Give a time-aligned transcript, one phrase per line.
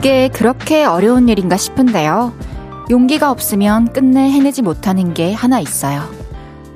[0.00, 2.32] 그게 그렇게 어려운 일인가 싶은데요.
[2.90, 6.00] 용기가 없으면 끝내 해내지 못하는 게 하나 있어요.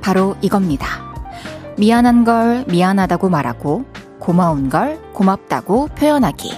[0.02, 0.86] 바로 이겁니다.
[1.78, 3.86] 미안한 걸 미안하다고 말하고,
[4.18, 6.52] 고마운 걸 고맙다고 표현하기.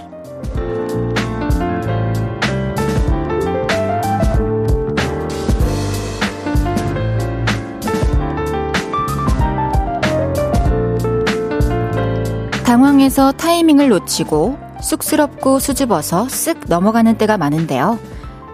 [12.64, 17.98] 당황해서 타이밍을 놓치고 쑥스럽고 수줍어서 쓱 넘어가는 때가 많은데요.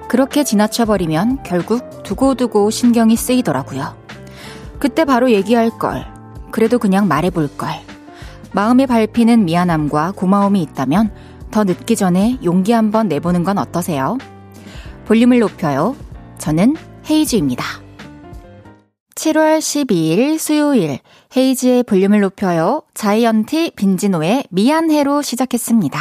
[0.08, 3.94] 그렇게 지나쳐버리면 결국 두고두고 신경이 쓰이더라고요.
[4.78, 6.06] 그때 바로 얘기할 걸.
[6.50, 7.68] 그래도 그냥 말해볼 걸.
[8.52, 11.12] 마음에 밟히는 미안함과 고마움이 있다면
[11.50, 14.16] 더 늦기 전에 용기 한번 내보는 건 어떠세요?
[15.04, 15.94] 볼륨을 높여요.
[16.38, 16.76] 저는
[17.08, 17.64] 헤이즈입니다.
[19.14, 20.98] 7월 12일 수요일
[21.34, 22.82] 헤이즈의 볼륨을 높여요.
[22.94, 25.98] 자이언티 빈지노의 미안해로 시작했습니다.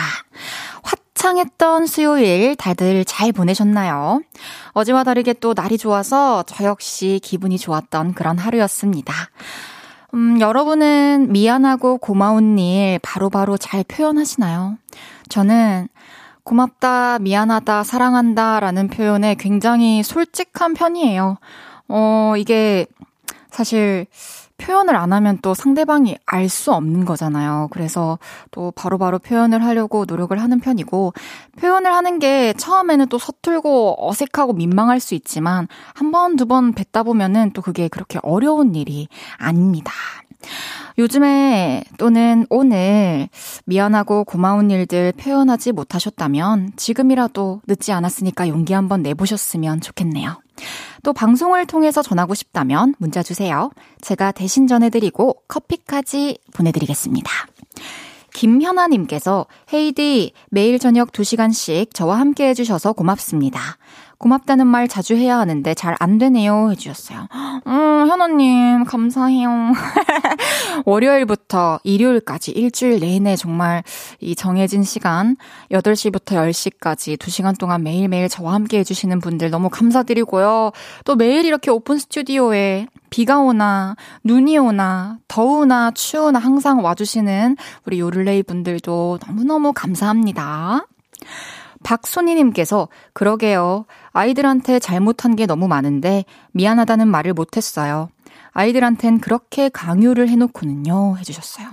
[0.83, 4.21] 화창했던 수요일 다들 잘 보내셨나요?
[4.71, 9.13] 어제와 다르게 또 날이 좋아서 저 역시 기분이 좋았던 그런 하루였습니다.
[10.13, 14.77] 음, 여러분은 미안하고 고마운 일 바로바로 바로 잘 표현하시나요?
[15.29, 15.87] 저는
[16.43, 21.37] 고맙다, 미안하다, 사랑한다 라는 표현에 굉장히 솔직한 편이에요.
[21.87, 22.87] 어, 이게
[23.51, 24.07] 사실
[24.61, 27.69] 표현을 안 하면 또 상대방이 알 수 없는 거잖아요.
[27.71, 28.19] 그래서
[28.51, 31.13] 또 바로바로 바로 표현을 하려고 노력을 하는 편이고,
[31.59, 37.03] 표현을 하는 게 처음에는 또 서툴고 어색하고 민망할 수 있지만, 한 번, 두 번 뱉다
[37.03, 39.91] 보면은 또 그게 그렇게 어려운 일이 아닙니다.
[40.97, 43.29] 요즘에 또는 오늘
[43.65, 50.41] 미안하고 고마운 일들 표현하지 못하셨다면 지금이라도 늦지 않았으니까 용기 한번 내보셨으면 좋겠네요.
[51.03, 53.71] 또 방송을 통해서 전하고 싶다면 문자 주세요.
[54.01, 57.31] 제가 대신 전해드리고 커피까지 보내드리겠습니다.
[58.33, 63.77] 김현아님께서 헤이디 매일 저녁 2시간씩 저와 함께 해주셔서 고맙습니다.
[64.21, 67.27] 고맙다는 말 자주 해야 하는데 잘 안 되네요 해주셨어요.
[67.67, 69.49] 음, 현아님, 감사해요.
[70.85, 73.83] 월요일부터 일요일까지 일주일 내내 정말
[74.19, 75.35] 이 정해진 시간,
[75.71, 80.71] 8시부터 10시까지 2시간 동안 매일매일 저와 함께 해주시는 분들 너무 감사드리고요.
[81.05, 88.43] 또 매일 이렇게 오픈 스튜디오에 비가 오나, 눈이 오나, 더우나, 추우나 항상 와주시는 우리 요를레이
[88.43, 90.87] 분들도 너무너무 감사합니다.
[91.83, 93.85] 박소니님께서 그러게요.
[94.13, 98.09] 아이들한테 잘못한 게 너무 많은데 미안하다는 말을 못했어요.
[98.51, 101.17] 아이들한텐 그렇게 강요를 해놓고는요.
[101.17, 101.69] 해주셨어요.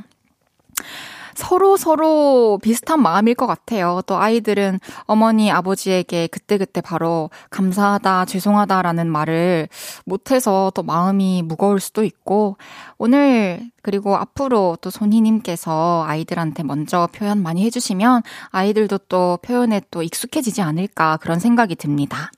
[1.39, 4.01] 서로 서로 비슷한 마음일 것 같아요.
[4.07, 9.69] 또 아이들은 어머니, 아버지에게 그때그때 바로 감사하다, 죄송하다라는 말을
[10.05, 12.57] 못해서 또 마음이 무거울 수도 있고,
[12.99, 20.61] 오늘 그리고 앞으로 또 손희님께서 아이들한테 먼저 표현 많이 해주시면 아이들도 또 표현에 또 익숙해지지
[20.61, 22.33] 않을까 그런 생각이 듭니다.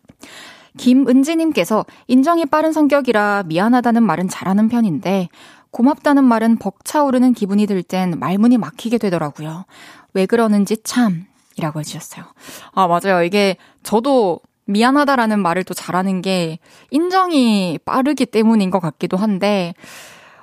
[0.77, 5.31] 김은지님께서 인정이 빠른 성격이라 미안하다는 말은 잘하는 편인데
[5.71, 9.65] 고맙다는 말은 벅차오르는 기분이 들 땐 말문이 막히게 되더라고요.
[10.15, 11.27] 왜 그러는지 참,
[11.57, 12.25] 이라고 해주셨어요.
[12.73, 13.23] 아, 맞아요.
[13.23, 16.59] 이게 저도 미안하다라는 말을 또 잘하는 게
[16.91, 19.75] 인정이 빠르기 때문인 것 같기도 한데,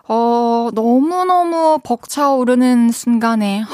[0.08, 3.68] 어, 너무너무 벅차오르는 순간에, 하,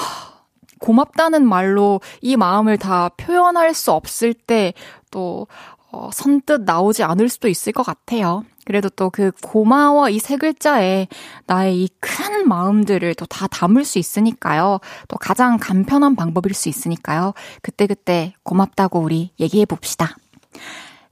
[0.79, 4.73] 고맙다는 말로 이 마음을 다 표현할 수 없을 때,
[5.11, 5.47] 또,
[5.93, 8.43] 어, 선뜻 나오지 않을 수도 있을 것 같아요.
[8.65, 11.07] 그래도 또 그 고마워 이 세 글자에
[11.47, 14.79] 나의 이 큰 마음들을 또 다 담을 수 있으니까요.
[15.07, 17.33] 또 가장 간편한 방법일 수 있으니까요.
[17.61, 20.15] 그때그때 고맙다고 우리 얘기해 봅시다.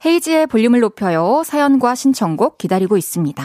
[0.04, 1.42] 헤이지의 볼륨을 높여요.
[1.44, 3.44] 사연과 신청곡 기다리고 있습니다.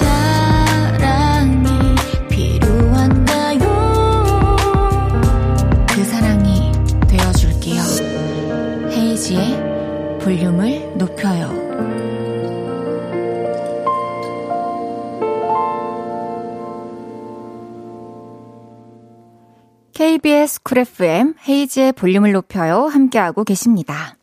[9.31, 11.49] 이은지의 볼륨을 높여요.
[19.93, 22.87] KBS 쿨 FM 헤이즈의 볼륨을 높여요.
[22.87, 24.15] 함께하고 계십니다.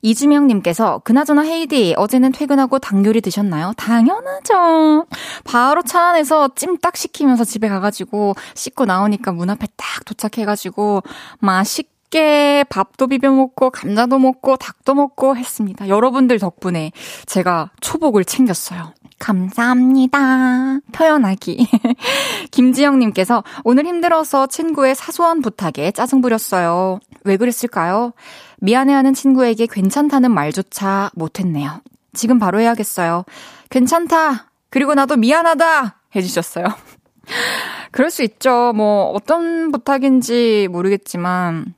[0.00, 3.72] 이주명님께서 그나저나 헤이디 어제는 퇴근하고 닭 요리 드셨나요?
[3.76, 5.06] 당연하죠.
[5.44, 11.02] 바로 차 안에서 찜닭 시키면서 집에 가가지고 씻고 나오니까 문 앞에 딱 도착해가지고
[11.38, 15.88] 맛있 맛있게 밥도 비벼 먹고, 감자도 먹고, 닭도 먹고 했습니다.
[15.88, 16.92] 여러분들 덕분에
[17.26, 18.92] 제가 초복을 챙겼어요.
[19.18, 20.80] 감사합니다.
[20.92, 21.66] 표현하기.
[22.52, 27.00] 김지영님께서 오늘 힘들어서 친구의 사소한 부탁에 짜증 부렸어요.
[27.24, 28.12] 왜 그랬을까요?
[28.60, 31.80] 미안해하는 친구에게 괜찮다는 말조차 못했네요.
[32.12, 33.24] 지금 바로 해야겠어요.
[33.70, 34.50] 괜찮다.
[34.70, 36.00] 그리고 나도 미안하다.
[36.14, 36.66] 해주셨어요.
[37.90, 38.72] 그럴 수 있죠.
[38.74, 41.74] 뭐, 어떤 부탁인지 모르겠지만,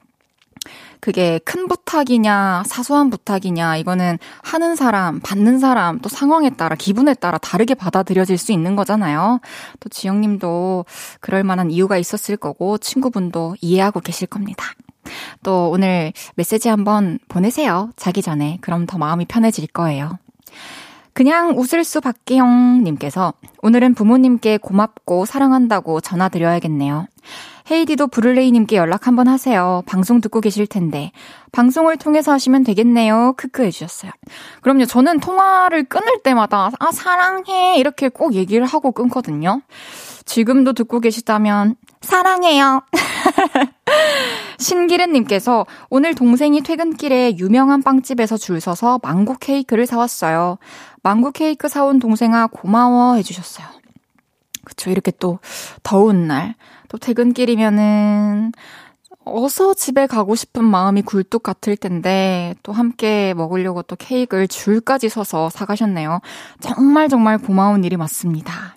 [1.04, 7.36] 그게 큰 부탁이냐, 사소한 부탁이냐, 이거는 하는 사람, 받는 사람, 또 상황에 따라, 기분에 따라
[7.36, 9.40] 다르게 받아들여질 수 있는 거잖아요.
[9.80, 10.86] 또 지영님도
[11.20, 14.64] 그럴 만한 이유가 있었을 거고, 친구분도 이해하고 계실 겁니다.
[15.42, 17.90] 또 오늘 메시지 한번 보내세요.
[17.96, 18.56] 자기 전에.
[18.62, 20.18] 그럼 더 마음이 편해질 거예요.
[21.14, 23.32] 그냥 웃을 수밖에용 님께서
[23.62, 27.06] 오늘은 부모님께 고맙고 사랑한다고 전화드려야겠네요.
[27.70, 29.82] 헤이디도 브룰레이 님께 연락 한번 하세요.
[29.86, 31.12] 방송 듣고 계실 텐데.
[31.52, 33.34] 방송을 통해서 하시면 되겠네요.
[33.38, 34.10] 크크 해주셨어요.
[34.60, 34.84] 그럼요.
[34.84, 37.78] 저는 통화를 끊을 때마다, 아, 사랑해.
[37.78, 39.62] 이렇게 꼭 얘기를 하고 끊거든요.
[40.26, 42.82] 지금도 듣고 계시다면, 사랑해요.
[44.58, 50.58] 신기른님께서 오늘 동생이 퇴근길에 유명한 빵집에서 줄 서서 망고 케이크를 사왔어요.
[51.04, 53.66] 망고 케이크 사온 동생아 고마워 해주셨어요.
[54.64, 54.90] 그쵸.
[54.90, 55.38] 이렇게 또
[55.82, 56.54] 더운 날,
[56.88, 58.52] 또 퇴근길이면은
[59.26, 65.50] 어서 집에 가고 싶은 마음이 굴뚝 같을 텐데 또 함께 먹으려고 또 케이크를 줄까지 서서
[65.50, 66.20] 사가셨네요.
[66.60, 68.76] 정말 정말 고마운 일이 맞습니다.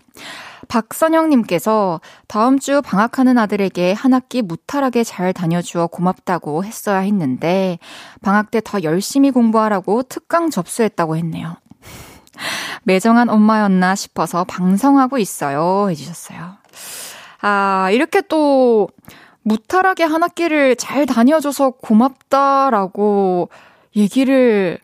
[0.68, 7.80] 박선영님께서 다음 주 방학하는 아들에게 한 학기 무탈하게 잘 다녀주어 고맙다고 했어야 했는데
[8.22, 11.56] 방학 때 더 열심히 공부하라고 특강 접수했다고 했네요.
[12.84, 15.90] 매정한 엄마였나 싶어서 방성하고 있어요.
[15.90, 16.56] 해주셨어요.
[17.42, 18.90] 아, 이렇게 또
[19.44, 23.50] 무탈하게 한 학기를 잘 다녀줘서 고맙다라고
[23.96, 24.80] 얘기를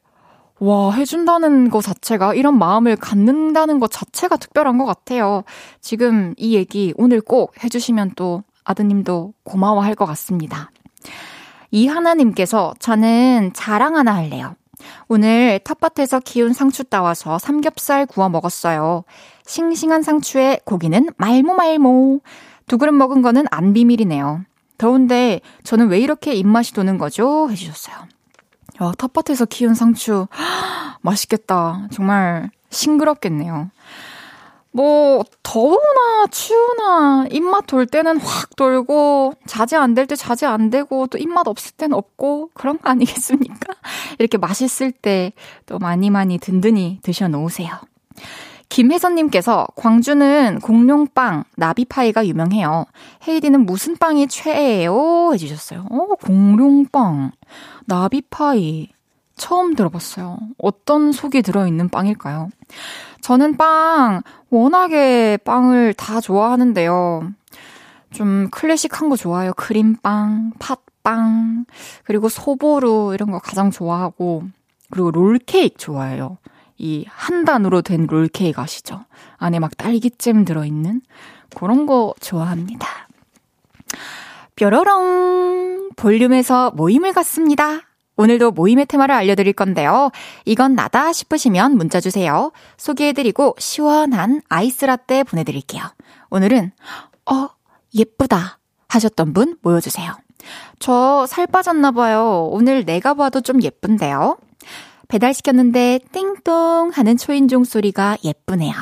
[0.60, 5.44] 와, 해준다는 것 자체가, 이런 마음을 갖는다는 것 자체가 특별한 것 같아요.
[5.82, 10.72] 지금 이 얘기 오늘 꼭 해주시면 또 아드님도 고마워할 것 같습니다.
[11.72, 14.56] 이하나님께서 저는 자랑 하나 할래요.
[15.08, 19.04] 오늘 텃밭에서 키운 상추 따와서 삼겹살 구워 먹었어요.
[19.46, 22.22] 싱싱한 상추에 고기는 말모말모.
[22.68, 24.46] 두 그릇 먹은 거는 안 비밀이네요.
[24.78, 27.50] 더운데 저는 왜 이렇게 입맛이 도는 거죠?
[27.50, 27.96] 해주셨어요.
[28.82, 30.28] 야, 텃밭에서 키운 상추.
[31.02, 31.88] 맛있겠다.
[31.92, 33.70] 정말 싱그럽겠네요.
[34.74, 41.08] 뭐, 더우나 추우나 입맛 돌 때는 확 돌고, 자제 안 될 때 자제 안 되고,
[41.08, 43.74] 또 입맛 없을 땐 없고, 그런 거 아니겠습니까?
[44.20, 45.32] 이렇게 맛있을 때
[45.68, 47.70] 또 많이 많이 든든히 드셔 놓으세요.
[48.70, 52.86] 김혜선님께서 광주는 공룡빵, 나비파이가 유명해요.
[53.28, 55.32] 헤이디는 무슨 빵이 최애예요?
[55.34, 55.86] 해주셨어요.
[55.92, 57.32] 어, 공룡빵,
[57.86, 58.90] 나비파이.
[59.36, 60.38] 처음 들어봤어요.
[60.58, 62.50] 어떤 속이 들어있는 빵일까요?
[63.24, 67.32] 저는 빵, 워낙에 빵을 다 좋아하는데요.
[68.12, 69.54] 좀 클래식한 거 좋아해요.
[69.54, 71.66] 크림빵, 팥빵,
[72.04, 74.44] 그리고 소보루 이런 거 가장 좋아하고,
[74.92, 76.38] 그리고 롤케이크 좋아해요.
[76.78, 79.06] 이 한 단으로 된 롤케이크 아시죠?
[79.38, 81.02] 안에 막 딸기잼 들어있는
[81.56, 82.88] 그런 거 좋아합니다.
[84.58, 85.92] 뾰로롱!
[85.96, 87.80] 볼륨에서 모임을 갖습니다.
[88.16, 90.12] 오늘도 모임의 테마를 알려드릴 건데요.
[90.46, 92.52] 이건 나다 싶으시면 문자 주세요.
[92.78, 95.84] 소개해드리고 시원한 아이스 라떼 보내드릴게요.
[96.30, 96.72] 오늘은,
[97.32, 97.50] 어,
[97.96, 100.14] 예쁘다 하셨던 분 모여주세요.
[100.80, 102.50] 저 살 빠졌나봐요.
[102.52, 104.38] 오늘 내가 봐도 좀 예쁜데요.
[105.08, 108.74] 배달시켰는데 띵동 하는 초인종 소리가 예쁘네요.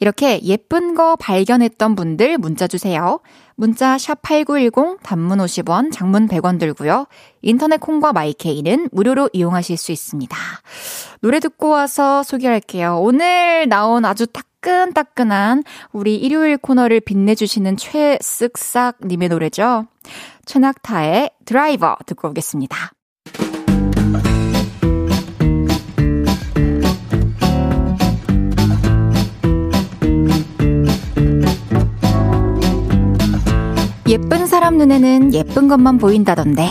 [0.00, 3.20] 이렇게 예쁜 거 발견했던 분들 문자 주세요.
[3.60, 7.04] 문자 샵 8910 단문 50원, 장문 100원 들고요.
[7.42, 10.34] 인터넷 콩과 마이케이는 무료로 이용하실 수 있습니다.
[11.20, 12.98] 노래 듣고 와서 소개할게요.
[13.02, 19.86] 오늘 나온 아주 따끈따끈한 우리 일요일 코너를 빛내주시는 최쓱싹 님의 노래죠.
[20.46, 22.92] 최낙타의 드라이버 듣고 오겠습니다.
[34.10, 36.66] 예쁜 사람 눈에는 예쁜 것만 보인다던데.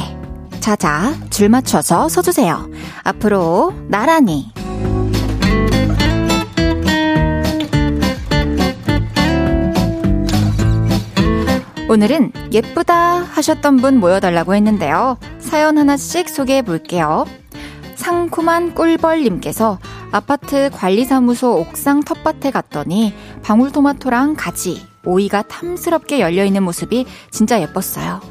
[0.59, 2.69] 자자, 줄 맞춰서 서주세요.
[3.03, 4.51] 앞으로 나란히.
[11.87, 15.17] 오늘은 예쁘다 하셨던 분 모여달라고 했는데요.
[15.39, 17.25] 사연 하나씩 소개해 볼게요.
[17.95, 19.79] 상큼한 꿀벌님께서
[20.11, 28.21] 아파트 관리사무소 옥상 텃밭에 갔더니 방울토마토랑 가지, 오이가 탐스럽게 열려있는 모습이 진짜 예뻤어요.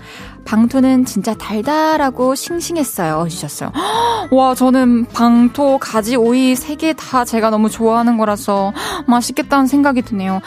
[0.45, 3.25] 방토는 진짜 달달하고 싱싱했어요.
[3.27, 3.71] 해주셨어요.
[4.31, 8.73] 와, 저는 방토, 가지, 오이 세 개 다 제가 너무 좋아하는 거라서
[9.07, 10.41] 맛있겠다는 생각이 드네요.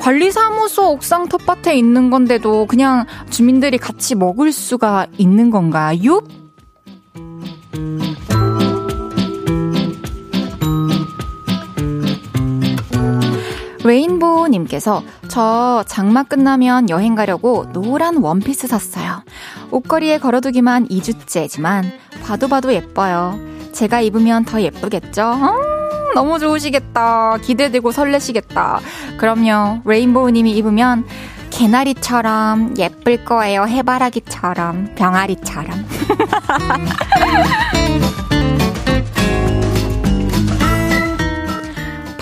[0.00, 6.22] 관리사무소 옥상 텃밭에 있는 건데도 그냥 주민들이 같이 먹을 수가 있는 건가요?
[13.86, 19.22] 레인보우님께서 저 장마 끝나면 여행 가려고 노란 원피스 샀어요.
[19.70, 21.84] 옷걸이에 걸어두기만 2주째지만
[22.24, 23.38] 봐도 봐도 예뻐요.
[23.72, 25.22] 제가 입으면 더 예쁘겠죠?
[25.22, 25.54] 어,
[26.14, 27.38] 너무 좋으시겠다.
[27.38, 28.80] 기대되고 설레시겠다.
[29.18, 29.80] 그럼요.
[29.84, 31.04] 레인보우님이 입으면
[31.50, 33.66] 개나리처럼 예쁠 거예요.
[33.66, 35.86] 해바라기처럼, 병아리처럼.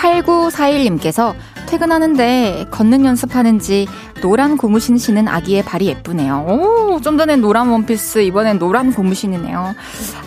[0.04, 1.34] 8941님께서
[1.74, 3.88] 퇴근하는데 걷는 연습하는지
[4.22, 6.46] 노란 고무신 신은 아기의 발이 예쁘네요.
[6.46, 9.74] 오, 좀 전엔 노란 원피스, 이번엔 노란 고무신이네요.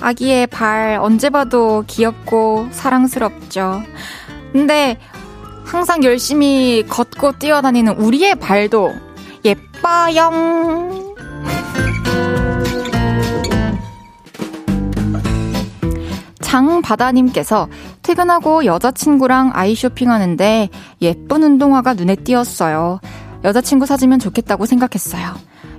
[0.01, 3.81] 아기의 발 언제 봐도 귀엽고 사랑스럽죠.
[4.51, 4.97] 근데
[5.63, 8.93] 항상 열심히 걷고 뛰어다니는 우리의 발도
[9.45, 10.31] 예뻐요.
[16.41, 17.69] 장바다님께서
[18.07, 20.69] 퇴근하고 여자친구랑 아이 쇼핑하는데
[21.01, 23.01] 예쁜 운동화가 눈에 띄었어요.
[23.43, 25.33] 여자친구 사주면 좋겠다고 생각했어요.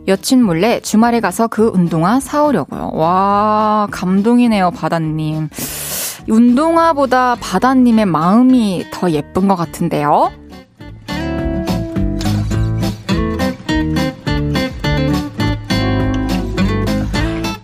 [0.09, 2.91] 여친 몰래 주말에 가서 그 운동화 사오려고요.
[2.93, 5.49] 와, 감동이네요, 바다님.
[6.29, 10.31] 운동화보다 바다님의 마음이 더 예쁜 것 같은데요?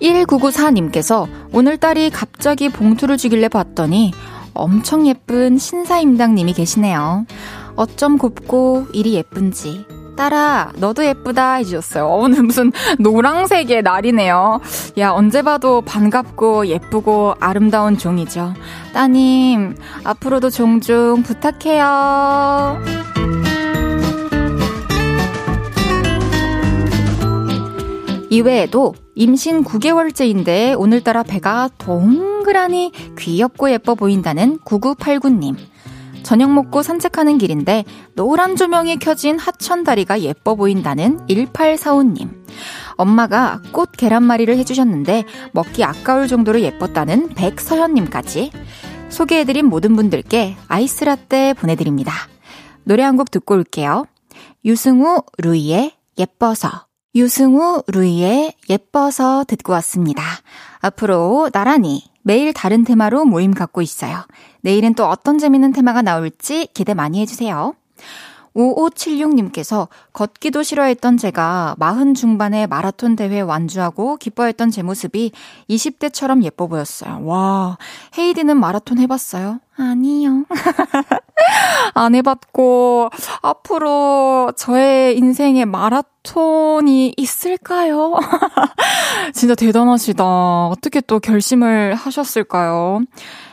[0.01, 4.13] 1994님께서 오늘 딸이 갑자기 봉투를 주길래 봤더니
[4.55, 7.27] 엄청 예쁜 신사임당님이 계시네요.
[7.77, 9.87] 어쩜 곱고 일이 예쁜지.
[10.17, 12.07] 딸아, 너도 예쁘다 해주셨어요.
[12.07, 12.71] 오늘 무슨
[13.01, 14.61] 노랑색의 날이네요.
[14.99, 18.55] 야, 언제 봐도 반갑고 예쁘고 아름다운 종이죠.
[18.93, 22.79] 따님, 앞으로도 종종 부탁해요.
[28.31, 31.71] 이외에도 임신 9개월째인데 오늘따라 배가
[32.45, 35.57] 동그라니 귀엽고 예뻐 보인다는 9989님.
[36.23, 37.85] 저녁 먹고 산책하는 길인데
[38.15, 42.45] 노란 조명이 켜진 하천다리가 예뻐 보인다는 1845님.
[42.97, 48.53] 엄마가 꽃 계란말이를 해주셨는데 먹기 아까울 정도로 예뻤다는 백서현님까지
[49.09, 52.13] 소개해드린 모든 분들께 아이스 라떼 보내드립니다.
[52.85, 54.05] 노래 한 곡 듣고 올게요.
[54.67, 56.87] 유승우, 루이의 예뻐서.
[57.15, 60.23] 유승우, 루이의 예뻐서 듣고 왔습니다.
[60.81, 64.25] 앞으로 나란히 매일 다른 테마로 모임 갖고 있어요.
[64.63, 67.75] 내일은 또 어떤 재밌는 테마가 나올지 기대 많이 해주세요.
[68.55, 75.33] 5576님께서 걷기도 싫어했던 제가 마흔 중반에 마라톤 대회 완주하고 기뻐했던 제 모습이
[75.69, 77.21] 20대처럼 예뻐 보였어요.
[77.25, 77.77] 와,
[78.17, 79.61] 헤이디는 마라톤 해봤어요?
[79.77, 80.45] 아니요.
[81.95, 83.11] 안 해봤고,
[83.43, 88.15] 앞으로 저의 인생에 마라톤이 있을까요?
[89.35, 90.69] 진짜 대단하시다.
[90.69, 93.01] 어떻게 또 결심을 하셨을까요?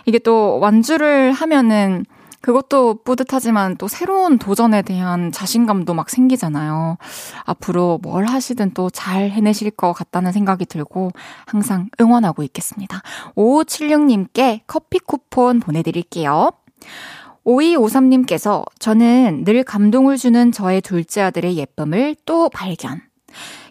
[0.06, 2.06] 이게 또 완주를 하면은
[2.42, 6.98] 그것도 뿌듯하지만 또 새로운 도전에 대한 자신감도 막 생기잖아요.
[7.46, 11.12] 앞으로 뭘 하시든 또 잘 해내실 것 같다는 생각이 들고
[11.46, 13.02] 항상 응원하고 있겠습니다.
[13.36, 16.52] 5576님께 커피 쿠폰 보내드릴게요.
[17.46, 23.02] 5253님께서 저는 늘 감동을 주는 저의 둘째 아들의 예쁨을 또 발견.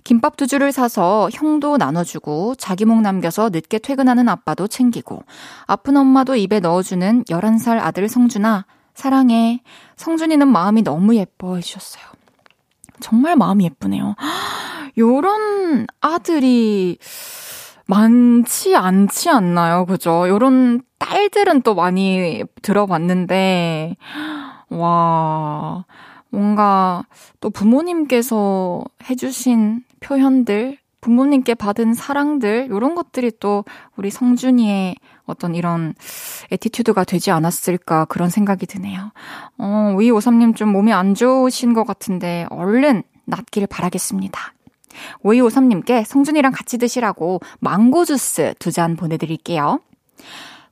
[0.04, 5.22] 김밥 두 줄을 사서 형도 나눠주고 자기 목 남겨서 늦게 퇴근하는 아빠도 챙기고
[5.66, 8.64] 아픈 엄마도 입에 넣어주는 11살 아들 성준아
[8.94, 9.62] 사랑해.
[9.96, 12.04] 성준이는 마음이 너무 예뻐 해주셨어요.
[13.00, 14.14] 정말 마음이 예쁘네요.
[14.98, 16.98] 요런 아들이
[17.86, 19.86] 많지 않지 않나요?
[19.86, 20.28] 그죠?
[20.28, 23.96] 요런 딸들은 또 많이 들어봤는데,
[24.68, 25.84] 와,
[26.28, 27.04] 뭔가
[27.40, 33.64] 또 부모님께서 해주신 표현들, 부모님께 받은 사랑들, 이런 것들이 또
[33.96, 35.94] 우리 성준이의 어떤 이런
[36.50, 39.12] attitude가 되지 않았을까 그런 생각이 드네요.
[39.58, 44.52] 어, 오이오삼님 좀 몸이 안 좋으신 것 같은데 얼른 낫기를 바라겠습니다.
[45.22, 49.80] 오이오삼님께 성준이랑 같이 드시라고 망고 주스 두 잔 보내드릴게요.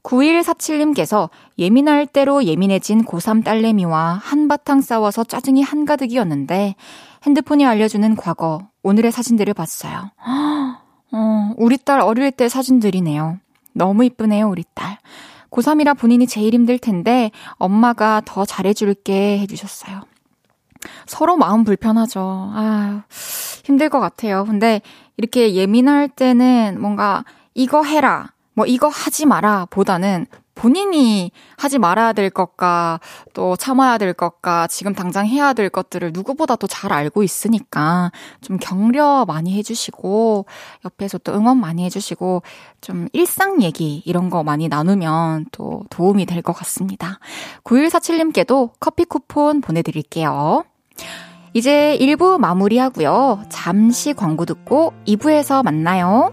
[0.03, 6.77] 9147님께서 예민할 대로 예민해진 고3 딸내미와 한바탕 싸워서 짜증이 한가득이었는데
[7.25, 10.11] 핸드폰이 알려주는 과거, 오늘의 사진들을 봤어요.
[11.13, 13.39] 어, 우리 딸 어릴 때 사진들이네요.
[13.75, 14.99] 너무 이쁘네요, 우리 딸.
[15.51, 20.03] 고3이라 본인이 제일 힘들 텐데 엄마가 더 잘해줄게 해주셨어요.
[21.07, 22.21] 서로 마음 불편하죠.
[22.55, 23.05] 아
[23.65, 24.45] 힘들 것 같아요.
[24.45, 24.81] 근데
[25.17, 30.27] 이렇게 예민할 때는 뭔가 이거 해라, 뭐 이거 하지 마라 보다는
[30.59, 32.99] 본인이 하지 말아야 될 것과
[33.33, 38.11] 또 참아야 될 것과 지금 당장 해야 될 것들을 누구보다도 잘 알고 있으니까
[38.41, 40.47] 좀 격려 많이 해주시고
[40.85, 42.43] 옆에서 또 응원 많이 해주시고
[42.81, 47.19] 좀 일상 얘기 이런 거 많이 나누면 또 도움이 될 것 같습니다.
[47.65, 50.65] 9147님께도 커피 쿠폰 보내드릴게요.
[51.53, 53.43] 이제 1부 마무리하고요.
[53.49, 56.33] 잠시 광고 듣고 2부에서 만나요.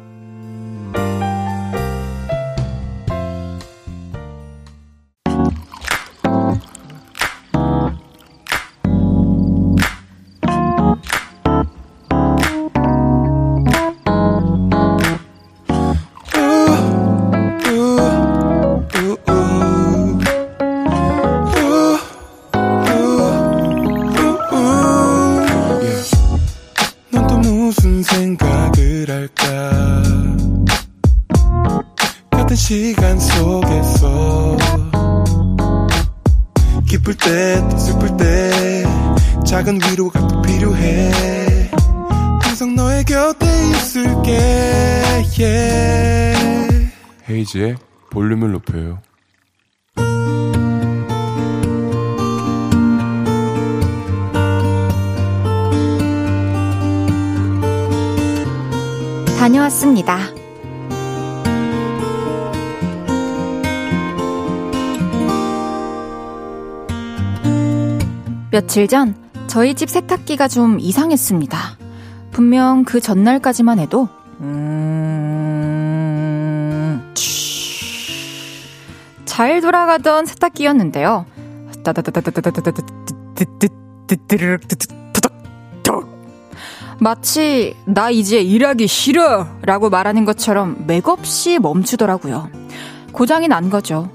[47.56, 47.78] 헤이지의
[48.12, 49.00] 볼륨을 높여요.
[59.38, 60.18] 다녀왔습니다.
[68.52, 69.16] 며칠 전
[69.48, 71.58] 저희 집 세탁기가 좀 이상했습니다.
[72.32, 74.10] 분명 그 전날까지만 해도
[79.36, 81.26] 잘 돌아가던 세탁기였는데요.
[87.02, 92.50] 마치 나 이제 일하기 싫어 라고 말하는 것처럼 맥없이 멈추더라고요.
[93.12, 94.10] 고장이 난 거죠.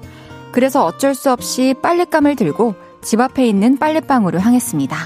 [0.53, 4.97] 그래서 어쩔 수 없이 빨랫감을 들고 집 앞에 있는 빨랫방으로 향했습니다.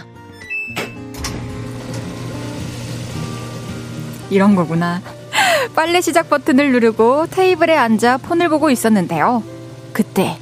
[4.30, 5.02] 이런 거구나.
[5.74, 9.53] 빨래 시작 버튼을 누르고 테이블에 앉아 폰을 보고 있었는데요.
[9.94, 10.36] 그때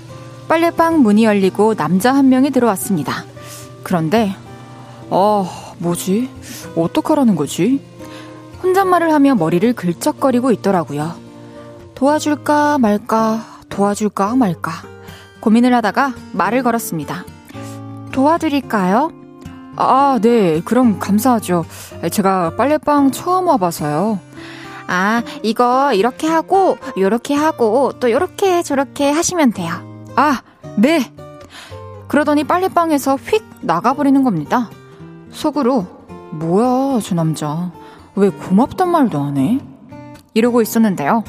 [0.48, 3.24] 빨래방 문이 열리고 남자 한 명이 들어왔습니다.
[3.84, 4.34] 그런데
[5.10, 5.46] 어
[5.78, 6.28] 뭐지?
[6.74, 7.80] 어떡하라는 거지?
[8.62, 11.14] 혼잣말을 하며 머리를 긁적거리고 있더라고요.
[11.94, 14.72] 도와줄까 말까 도와줄까 말까
[15.40, 17.24] 고민을 하다가 말을 걸었습니다.
[18.12, 19.12] 도와드릴까요?
[19.76, 20.60] 아, 네.
[20.64, 21.64] 그럼 감사하죠.
[22.10, 24.20] 제가 빨래방 처음 와봐서요.
[24.86, 29.72] 아, 이거 이렇게 하고, 요렇게 하고, 또 요렇게 저렇게 하시면 돼요.
[30.16, 30.42] 아,
[30.76, 31.12] 네!
[32.08, 34.70] 그러더니 빨래방에서 휙 나가버리는 겁니다.
[35.30, 35.86] 속으로,
[36.32, 37.70] 뭐야, 저 남자.
[38.14, 39.58] 왜 고맙단 말도 안 해?
[40.34, 41.24] 이러고 있었는데요.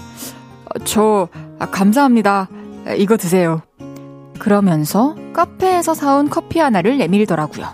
[0.83, 2.49] 저, 아, 감사합니다.
[2.97, 3.61] 이거 드세요.
[4.39, 7.65] 그러면서 카페에서 사온 커피 하나를 내밀더라고요.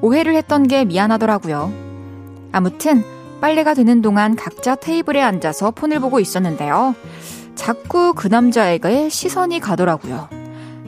[0.00, 1.72] 오해를 했던 게 미안하더라고요.
[2.50, 3.04] 아무튼,
[3.44, 6.94] 빨래가 되는 동안 각자 테이블에 앉아서 폰을 보고 있었는데요.
[7.54, 10.30] 자꾸 그 남자에게 시선이 가더라고요.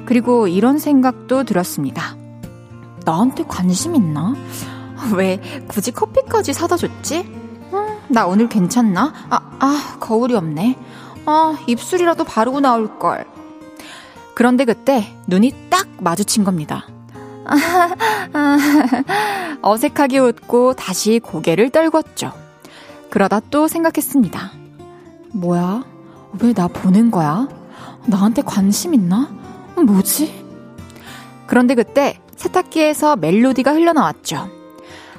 [0.07, 2.17] 그리고 이런 생각도 들었습니다.
[3.05, 4.35] 나한테 관심 있나?
[5.15, 5.39] 왜
[5.69, 7.29] 굳이 커피까지 사다 줬지?
[7.75, 9.13] 음, 나 오늘 괜찮나?
[9.29, 10.79] 아, 아, 거울이 없네.
[11.27, 13.27] 아, 입술이라도 바르고 나올걸.
[14.35, 16.87] 그런데 그때 눈이 딱 마주친 겁니다.
[19.61, 22.46] 어색하게 웃고 다시 고개를 떨궜죠.
[23.17, 24.51] 그러다 또 생각했습니다.
[25.33, 25.85] 뭐야?
[26.43, 27.49] 왜 나 보는 거야?
[28.05, 29.31] 나한테 관심 있나?
[29.75, 30.45] 뭐지?
[31.47, 34.51] 그런데 그때 세탁기에서 멜로디가 흘러나왔죠.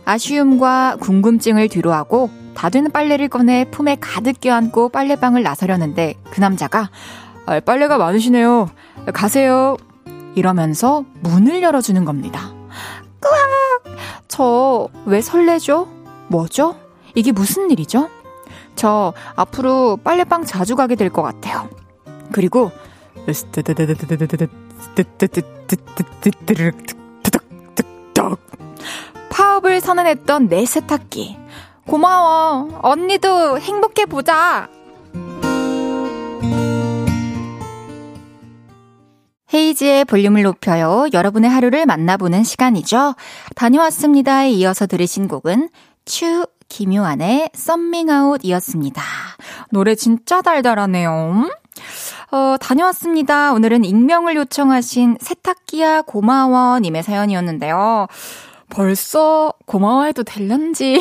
[0.06, 6.92] 아쉬움과 궁금증을 뒤로하고 다 된 빨래를 꺼내 품에 가득 껴안고 빨래방을 나서려는데 그 남자가
[7.48, 8.70] 아, 빨래가 많으시네요.
[9.12, 9.76] 가세요.
[10.36, 12.52] 이러면서 문을 열어주는 겁니다.
[13.20, 13.98] 끄악!
[14.28, 15.88] 저왜 설레죠?
[16.28, 16.76] 뭐죠?
[17.18, 18.10] 이게 무슨 일이죠?
[18.76, 21.68] 저 앞으로 빨래방 자주 가게 될 것 같아요.
[22.32, 22.72] 그리고
[29.32, 31.38] 파업을 선언했던 내 세탁기.
[31.88, 32.80] 고마워.
[32.84, 34.70] 언니도 행복해 보자.
[39.54, 41.08] 헤이지의 볼륨을 높여요.
[41.14, 43.16] 여러분의 하루를 만나보는 시간이죠.
[43.56, 45.70] 다녀왔습니다에 이어서 들으신 곡은
[46.06, 49.02] 추 김요한의 썸밍아웃이었습니다.
[49.72, 51.50] 노래 진짜 달달하네요.
[52.32, 53.54] 어, 다녀왔습니다.
[53.54, 58.08] 오늘은 익명을 요청하신 세탁기야 고마워 님의 사연이었는데요.
[58.70, 61.00] 벌써 고마워해도 될런지.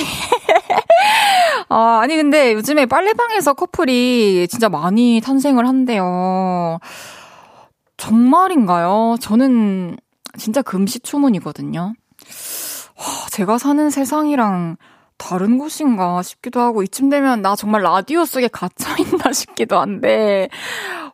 [1.69, 6.79] 아, 아니, 근데 요즘에 빨래방에서 커플이 진짜 많이 탄생을 한대요.
[7.97, 9.17] 정말인가요?
[9.21, 9.97] 저는
[10.39, 11.95] 진짜 금시초문이거든요.
[13.33, 14.77] 제가 사는 세상이랑
[15.19, 20.49] 다른 곳인가 싶기도 하고 이쯤 되면 나 정말 라디오 속에 갇혀 있나 싶기도 한데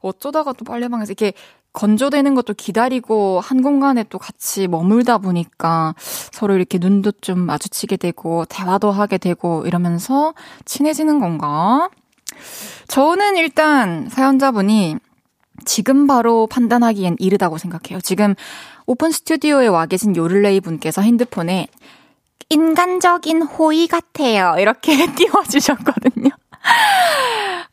[0.00, 1.32] 어쩌다가 또 빨래방에서 이렇게
[1.72, 8.44] 건조되는 것도 기다리고 한 공간에 또 같이 머물다 보니까 서로 이렇게 눈도 좀 마주치게 되고
[8.46, 10.34] 대화도 하게 되고 이러면서
[10.66, 11.88] 친해지는 건가?
[12.88, 14.96] 저는 일단 사연자분이
[15.64, 18.00] 지금 바로 판단하기엔 이르다고 생각해요.
[18.00, 18.34] 지금
[18.86, 21.68] 오픈 스튜디오에 와 계신 요를레이 분께서 핸드폰에
[22.48, 24.56] 인간적인 호의 같아요.
[24.58, 26.30] 이렇게 띄워주셨거든요.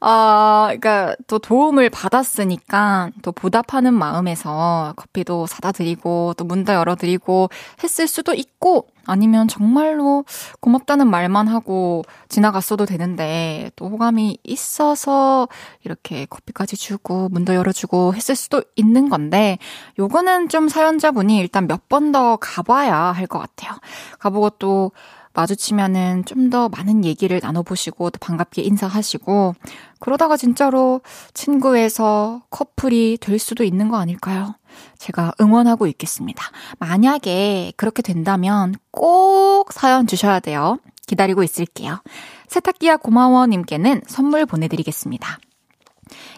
[0.02, 7.50] 어, 그러니까 또 도움을 받았으니까 또 보답하는 마음에서 커피도 사다 드리고 또 문도 열어 드리고
[7.84, 10.24] 했을 수도 있고 아니면 정말로
[10.60, 15.48] 고맙다는 말만 하고 지나갔어도 되는데 또 호감이 있어서
[15.84, 19.58] 이렇게 커피까지 주고 문도 열어주고 했을 수도 있는 건데
[19.98, 23.78] 요거는 좀 사연자분이 일단 몇 번 더 가봐야 할 것 같아요.
[24.20, 24.92] 가보고 또
[25.34, 29.54] 마주치면은 좀 더 많은 얘기를 나눠보시고 또 반갑게 인사하시고
[30.00, 31.02] 그러다가 진짜로
[31.36, 34.56] 친구에서 커플이 될 수도 있는 거 아닐까요?
[34.98, 36.44] 제가 응원하고 있겠습니다.
[36.80, 40.80] 만약에 그렇게 된다면 꼭 사연 주셔야 돼요.
[41.06, 42.02] 기다리고 있을게요.
[42.48, 45.38] 세탁기야 고마워님께는 선물 보내드리겠습니다.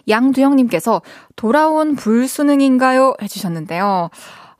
[0.08, 1.00] 양두영님께서
[1.36, 3.14] 돌아온 불수능인가요?
[3.22, 4.10] 해주셨는데요.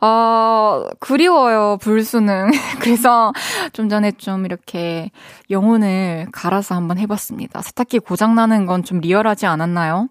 [0.04, 2.50] 아, 그리워요, 불수능.
[2.80, 3.32] 그래서
[3.72, 5.12] 좀 전에 좀 이렇게
[5.48, 7.62] 영혼을 갈아서 한번 해봤습니다.
[7.62, 10.08] 세탁기 고장나는 건 좀 리얼하지 않았나요?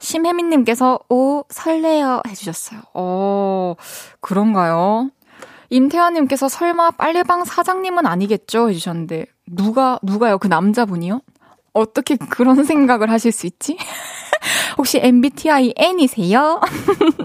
[0.00, 2.22] 심혜민님께서, 오, 설레요.
[2.26, 2.80] 해주셨어요.
[2.94, 3.74] 어,
[4.20, 5.10] 그런가요?
[5.70, 8.70] 임태환님께서 설마 빨래방 사장님은 아니겠죠?
[8.70, 10.38] 해주셨는데, 누가, 누가요?
[10.38, 11.20] 그 남자분이요?
[11.74, 13.78] 어떻게 그런 생각을 하실 수 있지?
[14.78, 16.60] 혹시 MBTI N이세요?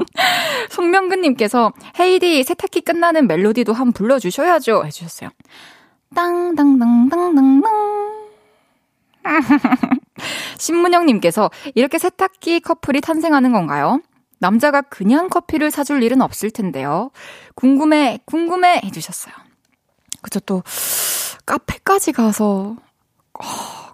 [0.69, 5.29] 송명근님께서 헤이디 세탁기 끝나는 멜로디도 한번 불러주셔야죠 해주셨어요.
[6.15, 7.87] 땅땅땅땅땅땅
[10.57, 14.01] 신문영님께서 이렇게 세탁기 커플이 탄생하는 건가요?
[14.39, 17.11] 남자가 그냥 커피를 사줄 일은 없을 텐데요.
[17.55, 19.33] 궁금해, 궁금해 해주셨어요.
[20.21, 20.63] 그쵸, 또,
[21.45, 22.75] 카페까지 가서,
[23.33, 23.43] 어,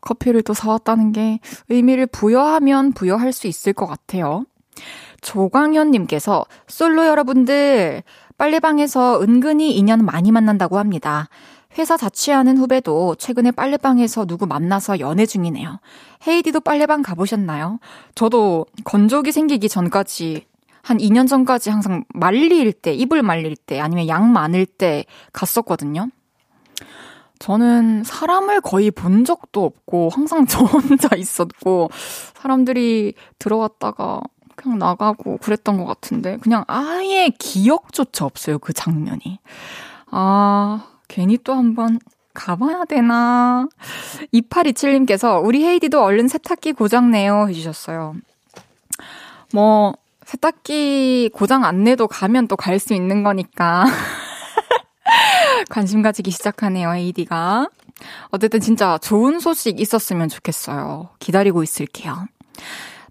[0.04, 1.40] 커피를 또 사왔다는 게
[1.70, 4.46] 의미를 부여하면 부여할 수 있을 것 같아요.
[5.22, 8.04] 조광현님께서 솔로 여러분들
[8.38, 11.30] 빨래방에서 은근히 인연 많이 만난다고 합니다.
[11.78, 15.80] 회사 자취하는 후배도 최근에 빨래방에서 누구 만나서 연애 중이네요.
[16.28, 17.80] 헤이디도 빨래방 가보셨나요?
[18.16, 20.46] 저도 건조기 생기기 전까지
[20.84, 26.10] 한 2년 전까지 항상 말릴 때, 이불 말릴 때, 아니면 양 많을 때 갔었거든요.
[27.44, 31.90] 저는 사람을 거의 본 적도 없고 항상 저 혼자 있었고
[32.36, 34.22] 사람들이 들어왔다가
[34.56, 39.40] 그냥 나가고 그랬던 것 같은데 그냥 아예 기억조차 없어요 그 장면이.
[40.10, 42.00] 아 괜히 또 한번
[42.34, 43.68] 가봐야 되나?
[44.34, 48.16] 2827님께서 우리 헤이디도 얼른 세탁기 고장내요 해주셨어요.
[49.54, 53.84] 뭐 세탁기 고장 안 내도 가면 또 갈 수 있는 거니까
[55.70, 57.70] 관심 가지기 시작하네요, AD가.
[58.30, 61.10] 어쨌든 진짜 좋은 소식 있었으면 좋겠어요.
[61.20, 62.28] 기다리고 있을게요.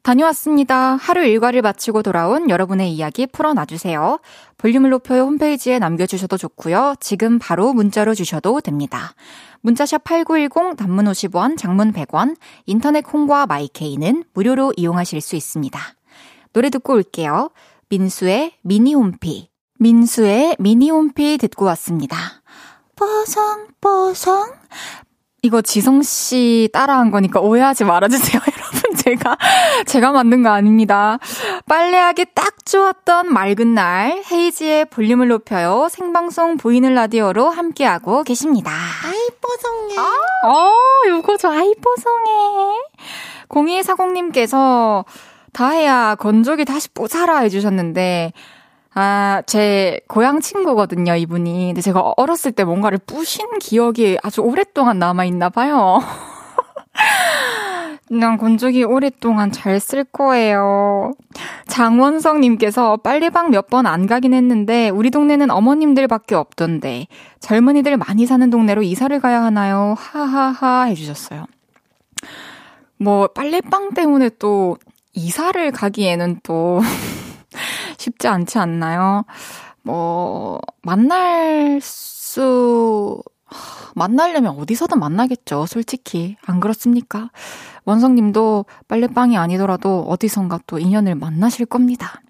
[0.02, 0.96] 다녀왔습니다.
[0.96, 4.18] 하루 일과를 마치고 돌아온 여러분의 이야기 풀어놔주세요.
[4.58, 6.96] 볼륨을 높여요 홈페이지에 남겨주셔도 좋고요.
[6.98, 9.14] 지금 바로 문자로 주셔도 됩니다.
[9.60, 15.80] 문자샵 8910 단문 50원, 장문 100원, 인터넷 콩과 마이케이는 무료로 이용하실 수 있습니다.
[16.52, 17.50] 노래 듣고 올게요.
[17.88, 19.51] 민수의 미니 홈피.
[19.82, 22.16] 민수의 미니홈피 듣고 왔습니다.
[22.94, 24.44] 뽀송 뽀송.
[25.42, 28.96] 이거 지성씨 따라한 거니까 오해하지 말아주세요, 여러분.
[28.96, 29.36] 제가,
[29.86, 31.18] 제가 만든 거 아닙니다.
[31.66, 35.88] 빨래하기 딱 좋았던 맑은 날, 헤이지의 볼륨을 높여요.
[35.90, 38.70] 생방송 보이는 라디오로 함께하고 계십니다.
[38.70, 39.98] 아이, 뽀송해.
[39.98, 40.72] 아, 어,
[41.08, 42.78] 요거 저 아이, 뽀송해.
[43.48, 45.04] 0240님께서,
[45.52, 48.32] 다혜야, 건조기 다시 뽀사라 해주셨는데,
[48.94, 51.68] 아, 제 고향 친구거든요, 이분이.
[51.68, 56.00] 근데 제가 어렸을 때 뭔가를 뿌신 기억이 아주 오랫동안 남아있나 봐요.
[58.10, 61.12] 난 건조기 오랫동안 잘 쓸 거예요.
[61.68, 67.06] 장원성님께서 빨래방 몇 번 안 가긴 했는데 우리 동네는 어머님들밖에 없던데
[67.40, 69.94] 젊은이들 많이 사는 동네로 이사를 가야 하나요?
[69.96, 71.46] 하하하 해주셨어요.
[72.98, 74.76] 뭐 빨래방 때문에 또
[75.14, 76.80] 이사를 가기에는 또
[78.02, 79.24] 쉽지 않지 않나요?
[79.82, 81.80] 뭐, 만날
[82.32, 83.22] 약수,
[83.94, 86.36] 만나려면 어디서든 만나겠죠, 솔직히.
[86.46, 87.30] 안 그렇습니까?
[87.84, 92.22] 원성님도 빨래방이 아니더라도 어디선가 또 인연을 만나실 겁니다.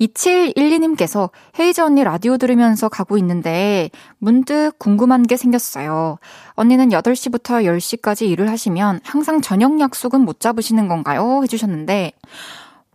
[0.00, 6.18] 2712님께서 헤이즈 언니 라디오 들으면서 가고 있는데 문득 궁금한 게 생겼어요.
[6.52, 11.40] 언니는 8시부터 10시까지 일을 하시면 항상 저녁 약속은 못 잡으시는 건가요?
[11.42, 12.12] 해주셨는데,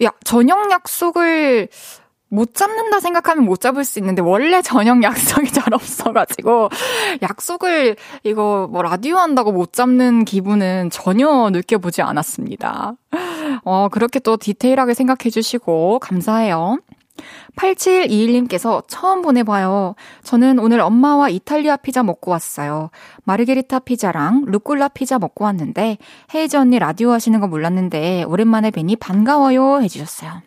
[0.01, 1.69] 야, 저녁 약속을
[2.33, 6.69] 못 잡는다 생각하면 못 잡을 수 있는데 원래 저녁 약속이 잘 없어가지고
[7.21, 12.93] 약속을 이거 뭐 라디오 한다고 못 잡는 기분은 전혀 느껴보지 않았습니다.
[13.63, 16.79] 어, 그렇게 또 디테일하게 생각해 주시고 감사해요.
[17.55, 19.95] 8721님께서 처음 보내봐요.
[20.23, 22.89] 저는 오늘 엄마와 이탈리아 피자 먹고 왔어요.
[23.23, 25.97] 마르게리타 피자랑 루꼴라 피자 먹고 왔는데
[26.33, 30.41] 헤이즈 언니 라디오 하시는 거 몰랐는데 오랜만에 뵈니 반가워요 해주셨어요.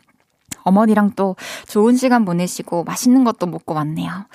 [0.62, 1.36] 어머니랑 또
[1.68, 4.26] 좋은 시간 보내시고 맛있는 것도 먹고 왔네요.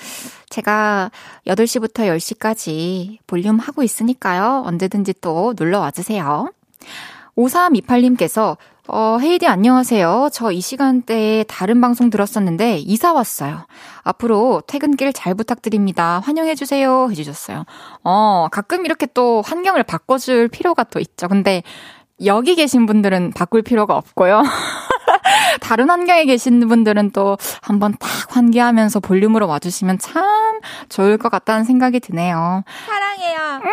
[0.50, 1.12] 제가
[1.46, 4.64] 8시부터 10시까지 볼륨 하고 있으니까요.
[4.66, 6.50] 언제든지 또 놀러 와주세요.
[7.36, 8.56] 5328님께서
[8.88, 10.30] 어, 헤이디 안녕하세요.
[10.34, 13.66] 저 이 시간대에 다른 방송 들었었는데 이사 왔어요.
[14.04, 16.20] 앞으로 퇴근길 잘 부탁드립니다.
[16.26, 17.08] 환영해주세요.
[17.12, 17.64] 해주셨어요.
[18.04, 21.28] 어, 가끔 이렇게 또 환경을 바꿔줄 필요가 또 있죠.
[21.28, 21.64] 근데
[22.26, 24.42] 여기 계신 분들은 바꿀 필요가 없고요.
[25.62, 32.00] 다른 환경에 계신 분들은 또 한번 딱 환기하면서 볼륨으로 와주시면 참 좋을 것 같다는 생각이
[32.00, 32.64] 드네요.
[32.88, 33.62] 사랑해요.
[33.64, 33.72] 음,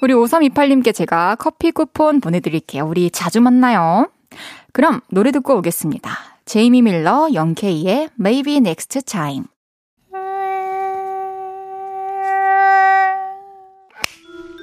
[0.00, 2.84] 우리 5328님께 제가 커피 쿠폰 보내드릴게요.
[2.86, 4.08] 우리 자주 만나요.
[4.72, 6.10] 그럼 노래 듣고 오겠습니다.
[6.44, 9.44] 제이미 밀러, 영케이의 Maybe Next Time.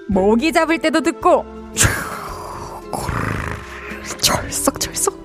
[0.10, 1.46] 모기 잡을 때도 듣고
[4.22, 5.18] 철썩철썩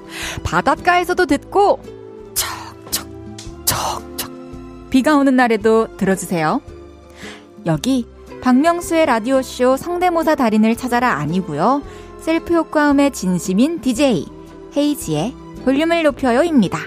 [0.43, 1.81] 바닷가에서도 듣고
[2.35, 4.31] 척척척척
[4.91, 6.61] 비가 오는 날에도 들어주세요.
[7.67, 8.07] 여기
[8.43, 11.83] 박명수의 라디오쇼 성대모사 달인을 찾아라 아니고요.
[12.25, 14.25] 셀프 효과음에 진심인 DJ
[14.75, 16.79] 헤이즈의 볼륨을 높여요입니다.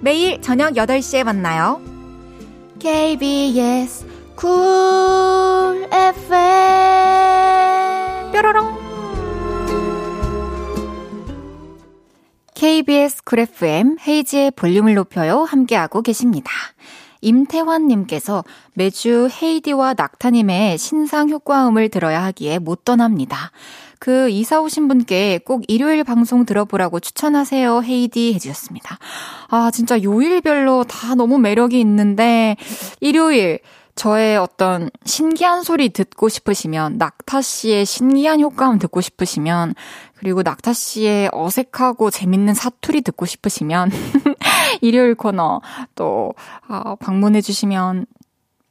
[0.00, 1.80] 매일 저녁 8시에 만나요.
[2.78, 6.30] KBS 쿨 FM
[8.30, 8.78] 뾰로롱
[12.54, 16.52] KBS 쿨 FM 헤이즈의 볼륨을 높여요 함께하고 계십니다.
[17.20, 23.50] 임태환님께서 매주 헤이디와 낙타님의 신상 효과음을 들어야 하기에 못 떠납니다.
[23.98, 27.82] 그 이사 오신 분께 꼭 일요일 방송 들어보라고 추천하세요.
[27.82, 28.98] 헤이디 해주셨습니다.
[29.48, 32.56] 아, 진짜 요일별로 다 너무 매력이 있는데,
[33.00, 33.60] 일요일,
[33.96, 39.74] 저의 어떤 신기한 소리 듣고 싶으시면, 낙타 씨의 신기한 효과음 듣고 싶으시면,
[40.14, 43.90] 그리고 낙타 씨의 어색하고 재밌는 사투리 듣고 싶으시면,
[44.80, 45.60] 일요일 코너
[45.96, 46.34] 또,
[46.68, 48.06] 어, 방문해주시면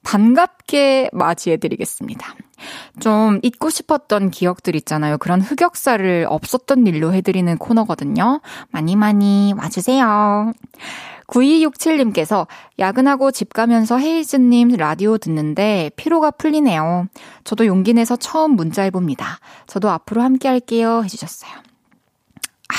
[0.03, 2.35] 반갑게 맞이해드리겠습니다.
[2.99, 5.17] 좀 잊고 싶었던 기억들 있잖아요.
[5.17, 8.41] 그런 흑역사를 없었던 일로 해드리는 코너거든요.
[8.71, 10.53] 많이 많이 와주세요.
[11.27, 12.47] 9267님께서
[12.79, 17.07] 야근하고 집 가면서 헤이즈님 라디오 듣는데 피로가 풀리네요.
[17.43, 19.39] 저도 용기 내서 처음 문자 해봅니다.
[19.67, 21.01] 저도 앞으로 함께 할게요.
[21.03, 21.51] 해주셨어요.
[22.69, 22.75] 아,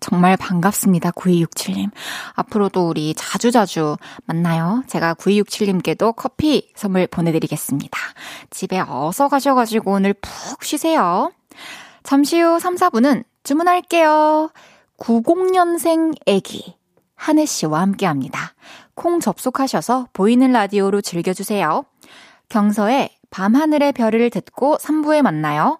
[0.00, 1.10] 정말 반갑습니다.
[1.12, 1.90] 9267님.
[2.34, 4.82] 앞으로도 우리 자주자주 만나요.
[4.86, 7.98] 제가 9267님께도 커피 선물 보내드리겠습니다.
[8.50, 11.32] 집에 어서 가셔가지고 오늘 푹 쉬세요.
[12.02, 14.50] 잠시 후 3, 4분은 주문할게요.
[14.98, 16.76] 90년생 애기.
[17.14, 18.54] 한혜 씨와 함께 합니다.
[18.94, 21.84] 콩 접속하셔서 보이는 라디오로 즐겨주세요.
[22.48, 25.79] 경서의 밤하늘의 별을 듣고 3부에 만나요.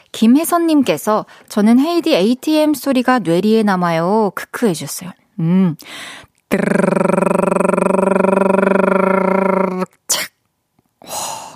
[0.11, 4.31] 김혜선님께서 저는 헤이디 ATM 소리가 뇌리에 남아요.
[4.35, 5.11] 크크 해주셨어요.
[5.39, 5.75] 음.
[10.07, 10.31] 착.
[11.01, 11.09] 와,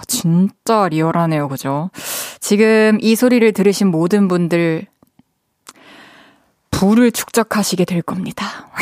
[0.08, 1.50] 진짜 리얼하네요.
[1.50, 1.90] 그죠?
[2.40, 4.86] 지금 이 소리를 들으신 모든 분들
[6.72, 8.70] 불을 축적하시게 될 겁니다.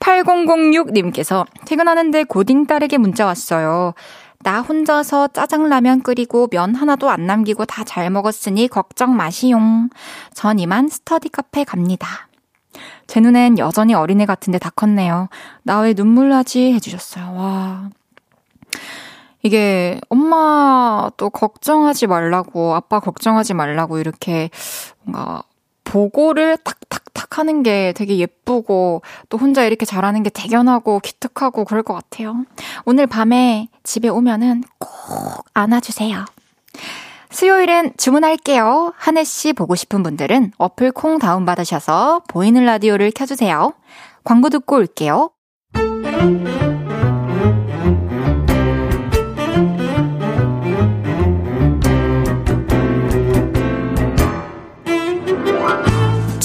[0.00, 3.94] 8006님께서 퇴근하는데 고딩 딸에게 문자 왔어요.
[4.40, 9.90] 나 혼자서 짜장라면 끓이고 면 하나도 안 남기고 다 잘 먹었으니 걱정 마시용.
[10.32, 12.28] 전 이만 스터디 카페 갑니다.
[13.06, 15.28] 제 눈엔 여전히 어린애 같은데 다 컸네요.
[15.62, 16.72] 나 왜 눈물 나지?
[16.72, 17.34] 해주셨어요.
[17.34, 17.90] 와.
[19.42, 24.50] 이게 엄마 또 걱정하지 말라고, 아빠 걱정하지 말라고 이렇게
[25.04, 25.42] 뭔가
[25.88, 31.94] 보고를 탁탁탁 하는 게 되게 예쁘고 또 혼자 이렇게 잘하는 게 대견하고 기특하고 그럴 것
[31.94, 32.44] 같아요.
[32.84, 34.90] 오늘 밤에 집에 오면은 꼭
[35.54, 36.24] 안아주세요.
[37.30, 38.92] 수요일엔 주문할게요.
[38.96, 43.74] 한혜 씨 보고 싶은 분들은 어플 콩 다운받으셔서 보이는 라디오를 켜주세요.
[44.24, 45.30] 광고 듣고 올게요.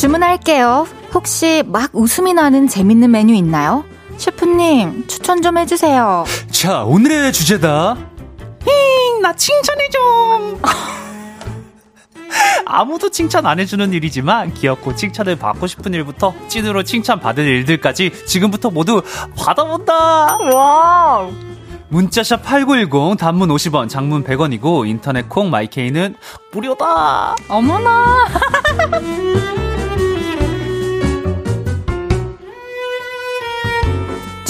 [0.03, 0.85] 주문할게요.
[1.13, 3.85] 혹시 막 웃음이 나는 재밌는 메뉴 있나요?
[4.17, 6.25] 셰프님, 추천 좀 해주세요.
[6.51, 7.95] 자, 오늘의 주제다.
[8.65, 10.61] 힝, 나 칭찬해 좀.
[12.65, 18.71] 아무도 칭찬 안 해주는 일이지만 귀엽고 칭찬을 받고 싶은 일부터 찐으로 칭찬 받을 일들까지 지금부터
[18.71, 19.01] 모두
[19.37, 19.93] 받아본다.
[20.53, 21.29] 와
[21.87, 26.17] 문자샵 8910 단문 50원, 장문 100원이고 인터넷 콩 마이케이는
[26.51, 27.35] 무료다.
[27.47, 28.25] 어머나.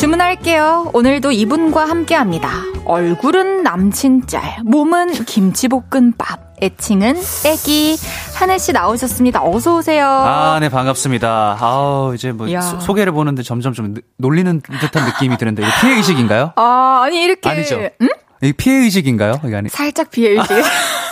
[0.04, 0.92] 주문할게요.
[0.94, 2.50] 오늘도 이분과 함께 합니다.
[2.84, 7.96] 얼굴은 남친 짤, 몸은 김치볶음밥, 애칭은 애기.
[8.36, 9.42] 한혜 씨 나오셨습니다.
[9.42, 10.06] 어서 오세요.
[10.06, 11.58] 아, 네, 반갑습니다.
[11.58, 12.60] 아우, 이제 뭐, 야.
[12.60, 16.52] 소, 소개를 보는데 점점 좀 놀리는 듯한 느낌이 드는데, 이거 피해 의식인가요?
[16.58, 17.50] 아, 아니, 이렇게.
[17.50, 17.80] 아니죠.
[18.02, 18.10] 응?
[18.42, 19.40] 이게 피해 의식인가요?
[19.46, 19.70] 이게 아니.
[19.70, 20.54] 살짝 비엘지.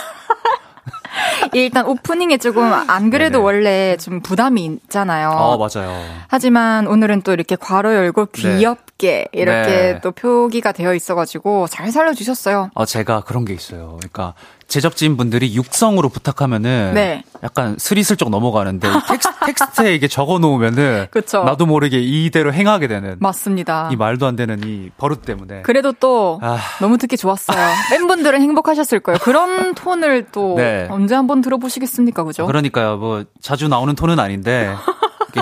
[1.52, 3.44] 일단 오프닝에 조금 안 그래도 네네.
[3.44, 5.30] 원래 좀 부담이 있잖아요.
[5.30, 5.92] 어, 맞아요.
[6.28, 8.58] 하지만 오늘은 또 이렇게 괄호 열고 네.
[8.58, 10.00] 귀엽게 이렇게 네.
[10.02, 12.70] 또 표기가 되어 있어가지고 잘 살려주셨어요.
[12.74, 13.98] 어, 제가 그런 게 있어요.
[13.98, 14.34] 그러니까
[14.68, 17.22] 제작진 분들이 육성으로 부탁하면은 네.
[17.42, 21.44] 약간 스리슬쩍 넘어가는데 텍스, 텍스트에 이게 적어 놓으면은 그쵸.
[21.44, 23.88] 나도 모르게 이대로 행하게 되는 맞습니다.
[23.92, 26.58] 이 말도 안 되는 이 버릇 때문에 그래도 또 아.
[26.80, 27.56] 너무 듣기 좋았어요.
[27.90, 29.18] 팬분들은 행복하셨을 거예요.
[29.18, 30.86] 그런 톤을 또 네.
[30.90, 32.46] 언제 한번 들어보시겠습니까, 그죠?
[32.46, 32.96] 그러니까요.
[32.96, 34.74] 뭐 자주 나오는 톤은 아닌데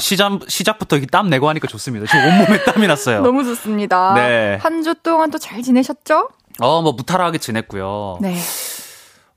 [0.01, 2.07] 시작 시작부터 이렇게 땀 내고 하니까 좋습니다.
[2.07, 3.23] 지금 온몸에 땀이 났어요.
[3.23, 4.15] 너무 좋습니다.
[4.15, 4.59] 네.
[4.63, 6.29] 한 주 동안 또 잘 지내셨죠?
[6.61, 8.19] 어, 뭐 무탈하게 지냈고요.
[8.21, 8.37] 네.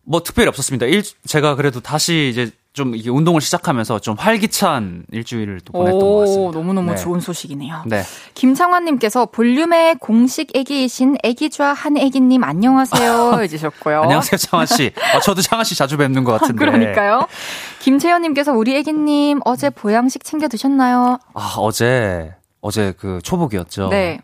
[0.05, 0.85] 뭐 특별히 없었습니다.
[0.87, 6.05] 일, 제가 그래도 다시 이제 좀 이게 운동을 시작하면서 좀 활기찬 일주일을 또 보냈던 것
[6.05, 6.57] 오, 같습니다.
[6.57, 6.97] 너무너무 네.
[6.97, 7.83] 좋은 소식이네요.
[7.85, 8.01] 네.
[8.33, 14.01] 김창환님께서 볼륨의 공식 애기이신 애기좌 한애기님 안녕하세요 해주셨고요.
[14.01, 14.91] 안녕하세요, 창환 씨.
[15.15, 16.55] 어, 저도 창환 씨 자주 뵙는 것 같은데.
[16.65, 17.27] 그러니까요.
[17.79, 21.19] 김채연님께서 우리 애기님 어제 보양식 챙겨 드셨나요?
[21.35, 23.89] 아, 어제 어제 그 초복이었죠.
[23.89, 24.19] 네.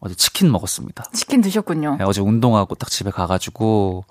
[0.00, 1.04] 어제 치킨 먹었습니다.
[1.14, 1.96] 치킨 드셨군요.
[1.98, 4.04] 네, 어제 운동하고 딱 집에 가가지고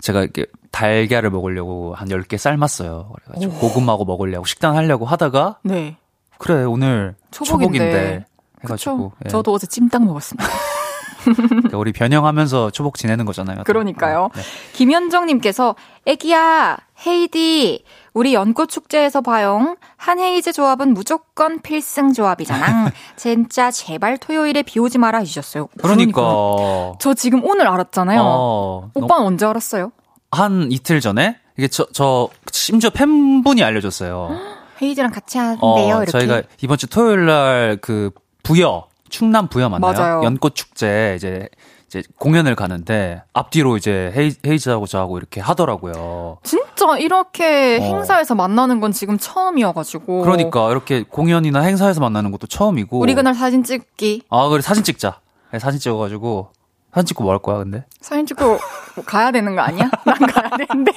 [0.00, 3.12] 제가 이렇게 달걀을 먹으려고 한 10개 삶았어요.
[3.24, 5.96] 그래가지고 고구마하고 먹으려고 식단 하려고 하다가 네.
[6.38, 7.78] 그래 오늘 초복인데.
[7.78, 8.24] 초복인데,
[8.64, 9.12] 해가지고?
[9.24, 9.28] 예.
[9.28, 10.48] 저도 어제 찜닭 먹었습니다.
[11.48, 13.64] 그러니까 우리 변형하면서 초복 지내는 거잖아요.
[13.64, 14.30] 그러니까요.
[14.34, 14.42] 네.
[14.74, 15.74] 김현정님께서
[16.06, 22.90] 애기야 헤이디 우리 연꽃 축제에서 봐용 한헤이즈 조합은 무조건 필승 조합이잖아.
[23.16, 25.68] 진짜 제발 토요일에 비 오지 마라 해주셨어요.
[25.80, 26.20] 그러니까
[26.98, 28.20] 저 지금 오늘 알았잖아요.
[28.24, 29.92] 어, 오빠는 언제 알았어요?
[30.30, 34.30] 한 이틀 전에 이게 저, 저 심지어 팬분이 알려줬어요.
[34.82, 35.66] 헤이즈랑 같이 하는데요.
[35.96, 36.10] 어, 이렇게.
[36.12, 38.10] 저희가 이번 주 토요일 날 그
[38.42, 39.92] 부여 충남 부여 맞나요?
[39.92, 40.22] 맞아요.
[40.24, 41.48] 연꽃 축제 이제
[41.86, 46.38] 이제 공연을 가는데 앞뒤로 이제 헤이, 헤이즈하고 저하고 이렇게 하더라고요.
[46.42, 47.82] 진짜 이렇게 어.
[47.82, 50.20] 행사에서 만나는 건 지금 처음이어가지고.
[50.22, 52.98] 그러니까 이렇게 공연이나 행사에서 만나는 것도 처음이고.
[52.98, 54.24] 우리 그날 사진 찍기.
[54.28, 55.20] 아 그래 사진 찍자.
[55.52, 56.50] 네, 사진 찍어가지고
[56.92, 57.84] 사진 찍고 뭐 할 거야 근데?
[58.02, 58.58] 사진 찍고
[59.06, 59.90] 가야 되는 거 아니야?
[60.04, 60.92] 난 가야 되는데.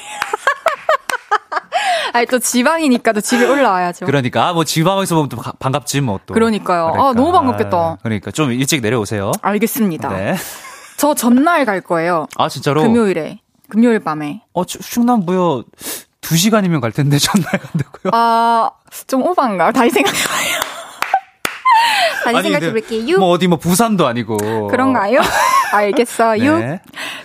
[2.14, 4.06] 아니 또 지방이니까 또 집에 올라와야죠.
[4.06, 6.34] 그러니까 아, 뭐 지방에서 보면 또 가- 반갑지 뭐 또.
[6.34, 6.88] 그러니까요.
[6.96, 7.98] 아, 너무 반갑겠다.
[8.04, 9.32] 그러니까 좀 일찍 내려오세요.
[9.42, 10.10] 알겠습니다.
[10.10, 10.36] 네.
[10.98, 12.28] 저 전날 갈 거예요.
[12.38, 12.82] 아 진짜로?
[12.84, 13.40] 금요일에.
[13.70, 14.42] 금요일 밤에.
[14.54, 15.64] 어 충- 충남 부여
[16.22, 18.12] 2 시간이면 갈 텐데 전날 간다고요?
[18.14, 18.70] 아,
[19.08, 19.72] 좀 오반가요?
[19.72, 20.81] 다시 생각해봐요.
[22.24, 23.18] 다시 아니, 근데 생각해볼게요.
[23.18, 24.68] 뭐 어디 뭐 부산도 아니고.
[24.68, 25.20] 그런가요?
[25.74, 26.58] 알겠어요.
[26.60, 26.82] 네.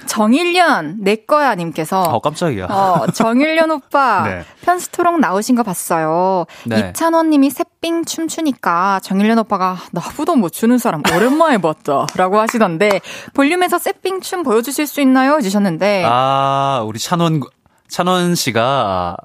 [0.07, 2.01] 정일련, 내 거야, 님께서.
[2.03, 2.67] 어 깜짝이야.
[2.67, 4.45] 어, 정일련 오빠 네.
[4.63, 6.47] 편스토록 나오신 거 봤어요.
[6.65, 6.91] 네.
[6.91, 13.01] 이찬원 님이 새삥 춤추니까 정일련 오빠가 나보다 못 추는 사람 오랜만에 봤다 라고 하시던데
[13.35, 15.37] 볼륨에서 새삥 춤 보여주실 수 있나요?
[15.37, 17.43] 해주셨는데 아 우리 찬원
[17.89, 19.17] 찬원 씨가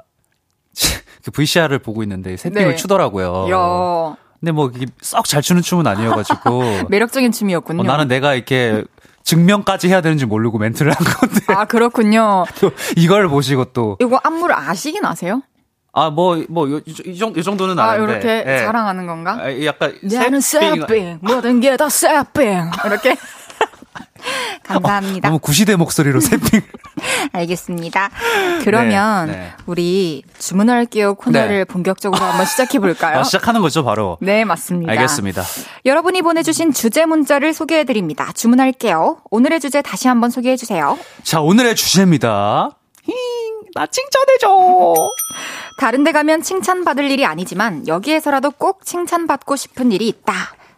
[1.23, 2.75] 그 VCR을 보고 있는데 새삥을 네.
[2.75, 3.45] 추더라고요.
[3.47, 4.71] 이야, 근데 뭐
[5.01, 7.81] 썩 잘 추는 춤은 아니어가지고 매력적인 춤이었군요.
[7.81, 8.83] 어, 나는 내가 이렇게
[9.23, 12.45] 증명까지 해야 되는지 모르고 멘트를 한 건데 아 그렇군요.
[12.59, 15.41] 또 이걸 보시고 또 이거 안무를 아시긴 아세요?
[15.93, 18.13] 아, 뭐, 뭐, 요, 이, 정도, 이 정도는 아, 아는데.
[18.13, 18.59] 이렇게 예.
[18.59, 19.37] 자랑하는 건가?
[19.41, 19.93] 아, 약간.
[20.01, 22.47] 나는 새삥, 모든 게다 새삥.
[22.85, 23.17] 이렇게.
[24.63, 25.27] 감사합니다.
[25.27, 26.63] 너무 구시대 목소리로 새삥.
[27.33, 28.09] 알겠습니다.
[28.63, 29.51] 그러면 네, 네.
[29.65, 31.63] 우리 주문할게요 코너를 네.
[31.65, 33.19] 본격적으로 한번 시작해 볼까요?
[33.21, 34.17] 아, 시작하는 거죠, 바로.
[34.21, 34.91] 네, 맞습니다.
[34.91, 35.43] 알겠습니다.
[35.85, 38.31] 여러분이 보내주신 주제 문자를 소개해 드립니다.
[38.33, 39.17] 주문할게요.
[39.29, 40.97] 오늘의 주제 다시 한번 소개해 주세요.
[41.23, 42.69] 자, 오늘의 주제입니다.
[43.05, 43.15] 힝,
[43.73, 45.11] 나 칭찬해줘.
[45.79, 50.33] 다른 데 가면 칭찬받을 일이 아니지만 여기에서라도 꼭 칭찬받고 싶은 일이 있다.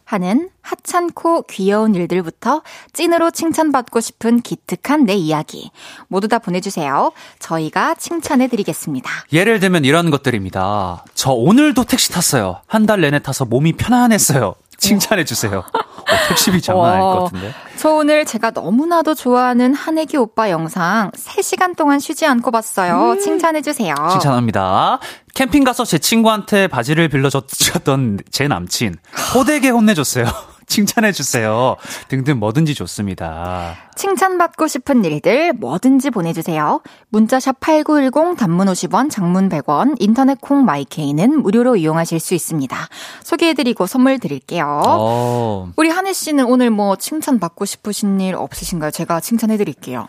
[0.05, 2.61] 하는 하찮고 귀여운 일들부터
[2.93, 5.71] 찐으로 칭찬받고 싶은 기특한 내 이야기.
[6.07, 7.11] 모두 다 보내주세요.
[7.39, 9.09] 저희가 칭찬해드리겠습니다.
[9.33, 11.03] 예를 들면 이런 것들입니다.
[11.15, 12.61] 저 오늘도 택시 탔어요.
[12.67, 14.55] 한 달 내내 타서 몸이 편안했어요.
[14.77, 15.63] 칭찬해주세요.
[16.13, 17.53] 어, 택시비 장난 아닐 것 같은데.
[17.77, 23.17] 저 오늘 제가 너무나도 좋아하는 한혜기 오빠 영상 3시간 동안 쉬지 않고 봤어요.
[23.21, 23.95] 칭찬해주세요.
[23.99, 24.09] 음.
[24.09, 24.99] 칭찬합니다.
[25.33, 28.95] 캠핑 가서 제 친구한테 바지를 빌려줬던 제 남친.
[29.35, 30.25] 호되게 혼내줬어요.
[30.67, 31.75] 칭찬해주세요.
[32.07, 33.75] 등등 뭐든지 좋습니다.
[33.95, 36.81] 칭찬받고 싶은 일들 뭐든지 보내주세요.
[37.09, 42.75] 문자샵 8910 단문 50원, 장문 100원, 인터넷 콩 마이케이는 무료로 이용하실 수 있습니다.
[43.23, 44.81] 소개해드리고 선물 드릴게요.
[44.85, 48.91] 어, 우리 한혜 씨는 오늘 뭐 칭찬받고 싶으신 일 없으신가요?
[48.91, 50.07] 제가 칭찬해드릴게요.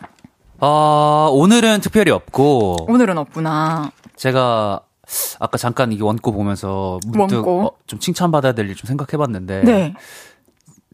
[0.61, 3.91] 어, 오늘은 특별히 없고, 오늘은 없구나.
[4.15, 4.79] 제가
[5.39, 7.61] 아까 잠깐 이게 원고 보면서 문득 원고?
[7.67, 9.93] 어, 좀 칭찬받아야 될 일 좀 생각해봤는데, 네.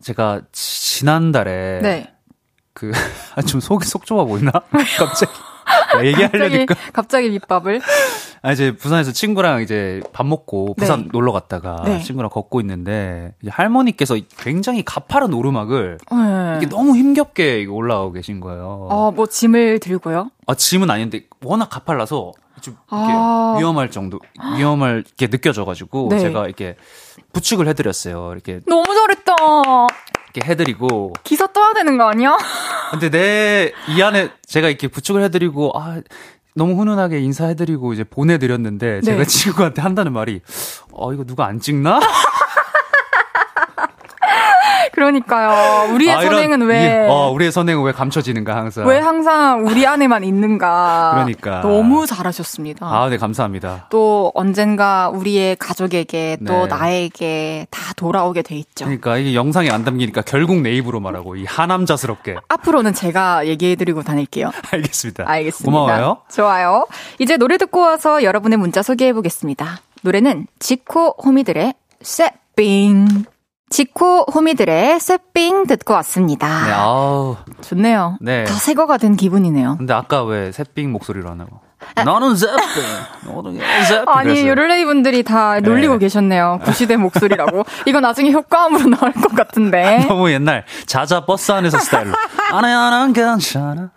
[0.01, 2.13] 제가 지- 지난달에 네.
[2.73, 2.91] 그,
[3.35, 4.51] 아, 좀 속이 속 좁아 보이나?
[4.97, 5.31] 갑자기.
[5.71, 6.75] 야, 갑자기, 얘기하려니까.
[6.93, 7.81] 갑자기 밑밥을.
[8.43, 11.09] 아, 이제 부산에서 친구랑 이제 밥 먹고 부산 네.
[11.11, 11.99] 놀러 갔다가 네.
[12.01, 16.57] 친구랑 걷고 있는데 이제 할머니께서 굉장히 가파른 오르막을 네.
[16.57, 18.87] 이게 너무 힘겹게 올라오고 계신 거예요.
[18.89, 20.31] 어, 뭐 짐을 들고요?
[20.47, 23.55] 아, 짐은 아닌데 워낙 가팔라서 좀 아.
[23.59, 24.19] 위험할 정도,
[24.57, 26.19] 위험할 게 느껴져가지고 네.
[26.19, 26.75] 제가 이렇게
[27.33, 28.31] 부축을 해드렸어요.
[28.33, 29.35] 이렇게, 너무 잘했다.
[30.33, 31.13] 이렇게 해드리고.
[31.23, 32.37] 기사 떠야 되는 거 아니야?
[32.91, 35.99] 근데 내 이 안에 제가 이렇게 부축을 해드리고 아
[36.55, 39.01] 너무 훈훈하게 인사해드리고 이제 보내드렸는데 네.
[39.01, 40.41] 제가 친구한테 한다는 말이
[40.91, 41.99] 어 이거 누가 안 찍나?
[45.05, 45.93] 그러니까요.
[45.93, 48.85] 우리의 아, 이런- 선행은 왜, 어 우리의 선행은 왜 감춰지는가 항상.
[48.87, 51.11] 왜 항상 우리 안에만 있는가.
[51.13, 51.61] 그러니까.
[51.61, 52.85] 너무 잘하셨습니다.
[52.85, 53.87] 아, 네 감사합니다.
[53.89, 56.67] 또 언젠가 우리의 가족에게 또 네.
[56.67, 58.85] 나에게 다 돌아오게 돼 있죠.
[58.85, 64.51] 그러니까 이게 영상에 안 담기니까 결국 내 입으로 말하고 이 하남자스럽게 앞으로는 제가 얘기해드리고 다닐게요.
[64.71, 65.23] 알겠습니다.
[65.27, 65.65] 알겠습니다.
[65.65, 66.17] 고마워요.
[66.31, 66.85] 좋아요.
[67.19, 69.79] 이제 노래 듣고 와서 여러분의 문자 소개해보겠습니다.
[70.03, 73.25] 노래는 지코 호미들의 쇠빙.
[73.71, 76.65] 지코 호미들의 쇠빙 듣고 왔습니다.
[76.65, 77.37] 네, 아우.
[77.61, 78.17] 좋네요.
[78.19, 78.43] 네.
[78.43, 79.77] 다 새거가 된 기분이네요.
[79.77, 81.61] 근데 아까 왜 새삥 목소리로 하냐고.
[82.05, 82.57] 너는 새삥.
[83.25, 84.03] 너는 새삥.
[84.11, 84.47] 아니.
[84.47, 85.99] 요를레이 분들이 다 놀리고 네.
[85.99, 86.59] 계셨네요.
[86.65, 87.63] 구시대 목소리라고.
[87.85, 90.05] 이거 나중에 효과음으로 나올 것 같은데.
[90.09, 92.11] 너무 옛날 자자 버스 안에서 스타일로.
[92.51, 93.89] 아니야, 난 괜찮아.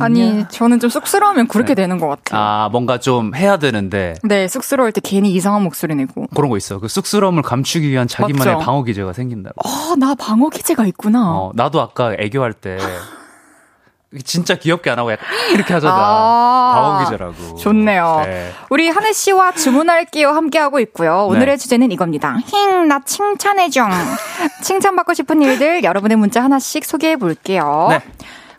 [0.00, 2.40] 아니, 저는 좀 쑥스러우면 그렇게 되는 것 같아요.
[2.40, 4.14] 아, 뭔가 좀 해야 되는데.
[4.22, 6.26] 네, 쑥스러울 때 괜히 이상한 목소리 내고.
[6.34, 6.78] 그런 거 있어.
[6.78, 8.64] 그 쑥스러움을 감추기 위한 자기만의 맞죠?
[8.64, 9.54] 방어 기제가 생긴다고.
[9.66, 11.32] 어, 나 방어 기제가 있구나.
[11.32, 12.78] 어, 나도 아까 애교할 때
[14.24, 15.94] 진짜 귀엽게 안 하고 약간 이렇게 하잖아.
[15.94, 17.56] 아, 방어 기제라고.
[17.56, 18.22] 좋네요.
[18.24, 18.52] 네.
[18.70, 21.26] 우리 한혜 씨와 주문할게요 함께하고 있고요.
[21.26, 21.56] 오늘의 네.
[21.56, 22.36] 주제는 이겁니다.
[22.46, 23.86] 힝, 나 칭찬해줘.
[24.62, 27.88] 칭찬받고 싶은 일들 여러분의 문자 하나씩 소개해 볼게요.
[27.90, 28.00] 네.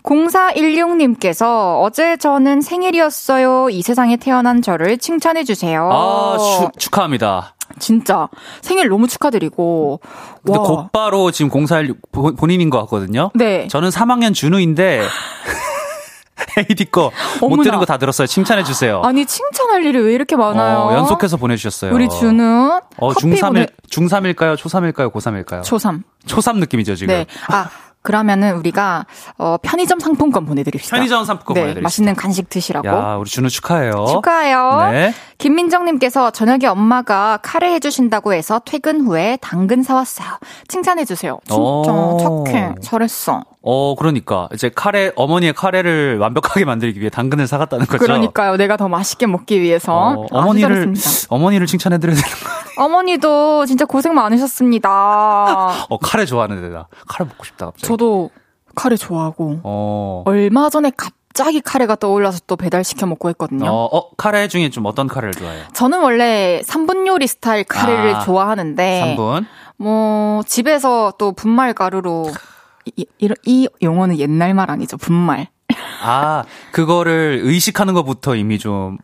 [0.06, 3.70] 0416님께서 어제 저는 생일이었어요.
[3.70, 5.89] 이 세상에 태어난 저를 칭찬해 주세요.
[5.91, 7.56] 아, 축- 축하합니다.
[7.80, 8.30] 진짜
[8.62, 9.99] 생일 너무 축하드리고.
[10.45, 10.64] 근데 와.
[10.66, 13.32] 곧바로 지금 041 본- 본인인 것 같거든요.
[13.34, 13.68] 네.
[13.68, 15.01] 저는 3학년 준우인데
[16.58, 17.64] 헤이디 거 못.
[17.64, 18.28] 들은 거 다 들었어요.
[18.28, 19.01] 칭찬해 주세요.
[19.03, 20.78] 아니 칭찬할 일이 왜 이렇게 많아요?
[20.78, 21.93] 어, 연속해서 보내주셨어요.
[21.93, 24.56] 우리 준우 어, 커피 중3일, 보내 중3일까요?
[24.56, 25.12] 초3일까요?
[25.12, 25.62] 고3일까요?
[25.64, 26.03] 초3.
[26.28, 27.14] 초3 느낌이죠, 지금.
[27.14, 27.26] 네.
[27.49, 27.70] 아,
[28.06, 29.06] 그러면은 우리가
[29.38, 30.95] 어 편의점 상품권 보내드립시다.
[30.95, 31.86] 편의점 상품권 네, 보내드립시다.
[31.86, 32.88] 맛있는 간식 드시라고.
[32.88, 34.06] 야, 우리 준우 축하해요.
[34.08, 34.89] 축하해요.
[34.91, 35.14] 네.
[35.38, 40.28] 김민정님께서 저녁에 엄마가 카레 해주신다고 해서 퇴근 후에 당근 사왔어요.
[40.70, 41.39] 칭찬해주세요.
[41.45, 42.45] 진짜 오.
[42.45, 42.76] 착해.
[42.82, 43.43] 잘했어.
[43.68, 44.47] 어, 그러니까.
[44.53, 47.97] 이제 카레, 어머니의 카레를 완벽하게 만들기 위해 당근을 사갔다는 거죠.
[47.97, 48.58] 그러니까요.
[48.58, 49.91] 내가 더 맛있게 먹기 위해서.
[49.91, 51.28] 어, 어머니를, 잘했습니다.
[51.36, 54.89] 어머니를 칭찬해드려야 되는 거 어머니도 진짜 고생 많으셨습니다.
[55.89, 56.88] 어, 카레 좋아하는데, 나.
[57.07, 57.88] 카레 먹고 싶다, 갑자기.
[57.88, 58.30] 저도
[58.76, 60.23] 카레 좋아하고 어.
[60.26, 63.69] 얼마 전에 갑자기 카레가 떠올라서 또 배달시켜 먹고 했거든요.
[63.69, 65.63] 어, 어, 카레 중에 좀 어떤 카레를 좋아해요?
[65.73, 69.45] 저는 원래 3분 요리 스타일 카레를 아, 좋아하는데 3분.
[69.78, 72.32] 뭐 집에서 또 분말 가루로
[72.86, 75.47] 이, 이, 이 용어는 옛날 말 아니죠 분말
[76.03, 78.97] 아, 그거를 의식하는 것부터 이미 좀.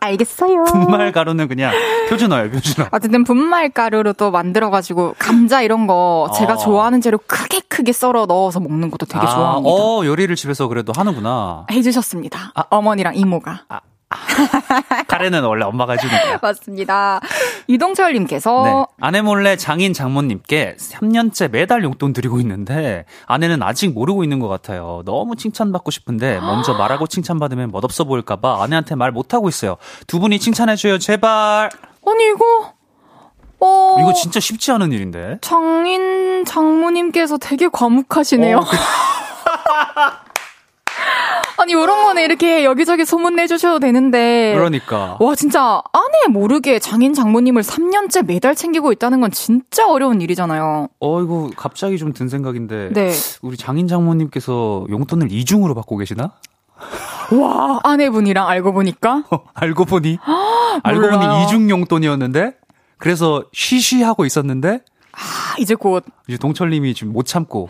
[0.00, 0.64] 알겠어요.
[0.64, 1.72] 분말 가루는 그냥
[2.08, 2.88] 표준어예요, 표준어.
[2.90, 6.56] 어쨌든 분말 가루로 또 만들어가지고 감자 이런 거 제가 어.
[6.56, 9.70] 좋아하는 재료 크게 크게 썰어 넣어서 먹는 것도 되게 아, 좋아합니다.
[9.70, 11.66] 어, 요리를 집에서 그래도 하는구나.
[11.70, 12.52] 해주셨습니다.
[12.54, 12.64] 아.
[12.70, 13.64] 어머니랑 이모가.
[15.08, 16.38] 카레는 원래 엄마가 해주니까.
[16.42, 17.20] 맞습니다.
[17.68, 18.84] 이동철님께서 네.
[19.00, 25.02] 아내 몰래 장인 장모님께 3년째 매달 용돈 드리고 있는데 아내는 아직 모르고 있는 것 같아요.
[25.04, 29.76] 너무 칭찬받고 싶은데 먼저 말하고 칭찬받으면 멋없어 보일까봐 아내한테 말 못하고 있어요.
[30.06, 31.70] 두 분이 칭찬해줘요, 제발.
[32.06, 32.74] 아니 이거
[33.62, 35.38] 어 이거 진짜 쉽지 않은 일인데.
[35.42, 38.58] 장인 장모님께서 되게 과묵하시네요.
[38.58, 38.76] 어, 그-
[41.56, 44.52] 아니 이런 거는 이렇게 여기저기 소문 내주셔도 되는데.
[44.56, 45.16] 그러니까.
[45.20, 50.88] 와 진짜 아내 모르게 장인 장모님을 3년째 매달 챙기고 있다는 건 진짜 어려운 일이잖아요.
[51.00, 52.90] 어, 이거 갑자기 좀 든 생각인데.
[52.92, 53.12] 네.
[53.42, 56.32] 우리 장인 장모님께서 용돈을 이중으로 받고 계시나?
[57.32, 60.18] 와 아내분이랑 알고 보니까 어, 알고 보니
[60.82, 61.18] 알고 몰라요.
[61.30, 62.54] 보니 이중 용돈이었는데
[62.98, 64.80] 그래서 쉬쉬 하고 있었는데
[65.20, 67.68] 아, 이제 곧 이제 동철님이 지금 못 참고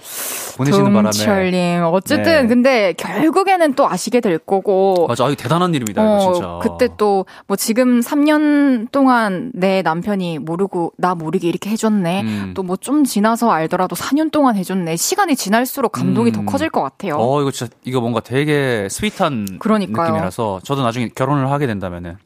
[0.57, 2.47] 보내시는 바람에 동철님 어쨌든 네.
[2.47, 6.03] 근데 결국에는 또 아시게 될 거고 맞아, 이거 대단한 일입니다.
[6.03, 6.59] 이거 어, 진짜.
[6.63, 12.21] 그때 또 뭐 지금 3년 동안 내 남편이 모르고 나 모르게 이렇게 해줬네.
[12.23, 12.55] 음.
[12.55, 14.97] 또뭐 좀 지나서 알더라도 4년 동안 해줬네.
[14.97, 16.33] 시간이 지날수록 감동이 음.
[16.33, 17.17] 더 커질 것 같아요.
[17.19, 20.09] 어, 이거 진짜 이거 뭔가 되게 스윗한 그러니까요.
[20.09, 22.17] 느낌이라서 저도 나중에 결혼을 하게 된다면은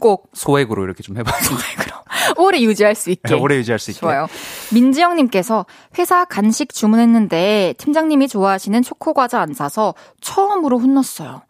[0.00, 2.02] 꼭 소액으로 이렇게 좀 해봐야겠네요.
[2.38, 3.34] 오래 유지할 수 있게.
[3.34, 4.00] 오래 유지할 수 있게.
[4.00, 4.26] 좋아요.
[4.72, 5.66] 민지영님께서
[5.98, 11.42] 회사 간식 주문했는데 팀장님이 좋아하시는 초코 과자 안 사서 처음으로 혼났어요.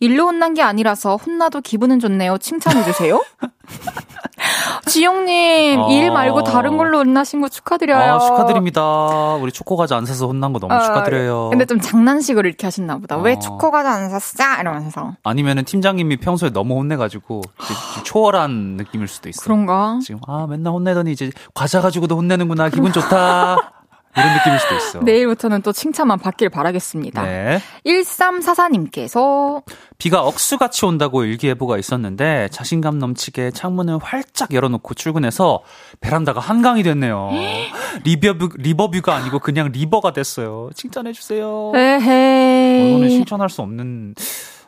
[0.00, 2.38] 일로 혼난 게 아니라서 혼나도 기분은 좋네요.
[2.38, 3.22] 칭찬해주세요.
[4.86, 5.90] 지영님, 어.
[5.90, 8.14] 일 말고 다른 걸로 혼나신 거 축하드려요.
[8.14, 9.34] 아, 축하드립니다.
[9.34, 11.50] 우리 초코 과자 안 사서 혼난 거 너무 어, 축하드려요.
[11.50, 13.16] 근데 좀 장난식으로 이렇게 하셨나 보다.
[13.18, 13.38] 왜 어.
[13.38, 14.42] 초코 과자 안 샀어?
[14.60, 15.14] 이러면서.
[15.22, 19.42] 아니면은 팀장님이 평소에 너무 혼내가지고 좀 초월한 느낌일 수도 있어.
[19.42, 19.98] 그런가?
[20.02, 23.74] 지금 아 맨날 혼내더니 이제 과자 가지고도 혼내는구나 기분 좋다
[24.16, 24.98] 이런 느낌일 수도 있어.
[25.04, 27.22] 내일부터는 또 칭찬만 받길 바라겠습니다.
[27.22, 27.60] 네.
[27.86, 29.62] 1344님께서
[29.98, 35.62] 비가 억수같이 온다고 일기예보가 있었는데 자신감 넘치게 창문을 활짝 열어놓고 출근해서
[36.00, 37.30] 베란다가 한강이 됐네요.
[38.04, 40.70] 리버뷰, 리버뷰가 아니고 그냥 river가 됐어요.
[40.74, 41.72] 칭찬해주세요.
[41.74, 42.90] 에헤이.
[42.90, 44.14] 이거는 칭찬할 수 없는.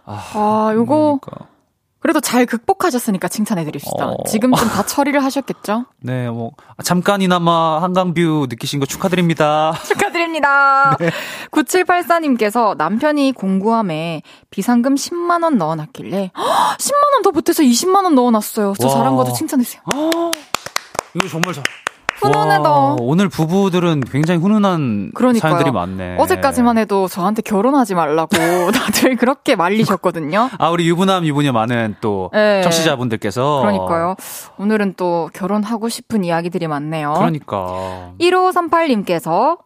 [0.04, 1.51] 아, 아, 요거 그러니까.
[2.02, 4.08] 그래도 잘 극복하셨으니까 칭찬해 드립시다.
[4.08, 4.16] 어.
[4.26, 5.86] 지금쯤 다 처리를 하셨겠죠?
[6.02, 6.50] 네, 뭐
[6.82, 9.72] 잠깐이나마 한강뷰 느끼신 거 축하드립니다.
[9.86, 10.96] 축하드립니다.
[11.52, 18.74] 9784님께서 남편이 공구함에 비상금 10만 원 넣어놨길래 10만 원 더 보태서 20만 원 넣어놨어요.
[18.80, 18.94] 저 와.
[18.94, 19.32] 잘한 거죠?
[19.32, 19.82] 칭찬해주세요.
[21.14, 21.62] 이거 정말 잘.
[22.22, 22.70] 훈훈하다.
[22.70, 25.50] 와, 오늘 부부들은 굉장히 훈훈한 그러니까요.
[25.52, 26.16] 사연들이 많네.
[26.18, 28.30] 어제까지만 해도 저한테 결혼하지 말라고
[28.72, 30.50] 다들 그렇게 말리셨거든요.
[30.58, 32.62] 아, 우리 유부남, 유부녀 많은 또 네.
[32.62, 33.60] 청취자분들께서.
[33.60, 34.16] 그러니까요.
[34.58, 37.14] 오늘은 또 결혼하고 싶은 이야기들이 많네요.
[37.16, 38.12] 그러니까.
[38.20, 39.58] 1538님께서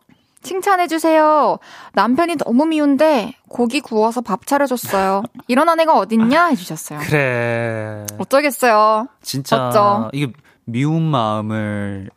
[0.42, 1.58] 칭찬해주세요.
[1.94, 5.24] 남편이 너무 미운데 고기 구워서 밥 차려줬어요.
[5.48, 6.46] 이런 아내가 어딨냐?
[6.46, 7.00] 해주셨어요.
[7.00, 8.06] 그래.
[8.18, 9.08] 어쩌겠어요.
[9.22, 9.68] 진짜.
[9.68, 10.10] 어쩌.
[10.12, 10.32] 이게
[10.64, 12.10] 미운 마음을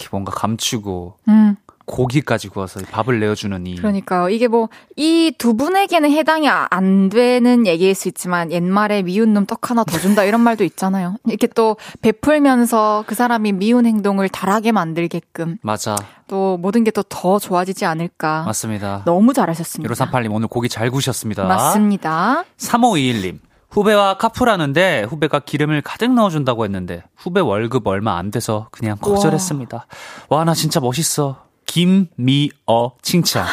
[0.00, 3.74] 이렇게 뭔가 감추고 음, 고기까지 구워서 밥을 내어주는 이.
[3.74, 4.28] 그러니까요.
[4.28, 9.44] 이게 뭐, 이 두 분에게는 해당이 아- 안 되는 얘기일 수 있지만, 옛말에 미운 놈
[9.44, 11.16] 떡 하나 더 준다, 이런 말도 있잖아요.
[11.26, 15.96] 이렇게 또 베풀면서 그 사람이 미운 행동을 덜하게 만들게끔, 맞아.
[16.28, 18.44] 또 모든 게 또 더 좋아지지 않을까.
[18.44, 19.02] 맞습니다.
[19.04, 19.92] 너무 잘하셨습니다.
[19.92, 21.42] 1538님 오늘 고기 잘 구우셨습니다.
[21.44, 22.44] 맞습니다.
[22.58, 23.38] 3521님.
[23.70, 29.86] 후배와 카풀하는데 후배가 기름을 가득 넣어준다고 했는데 후배 월급 얼마 안 돼서 그냥 거절했습니다.
[30.28, 31.44] 와, 나 진짜 멋있어.
[31.66, 33.46] 김미어 칭찬.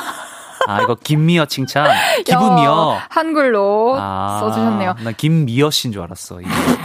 [0.67, 1.87] 아, 이거 김미어 칭찬.
[2.25, 2.69] 기분이요.
[2.71, 4.95] 어, 한글로 아, 써주셨네요.
[5.03, 6.39] 나 김미어 씨인 줄 알았어.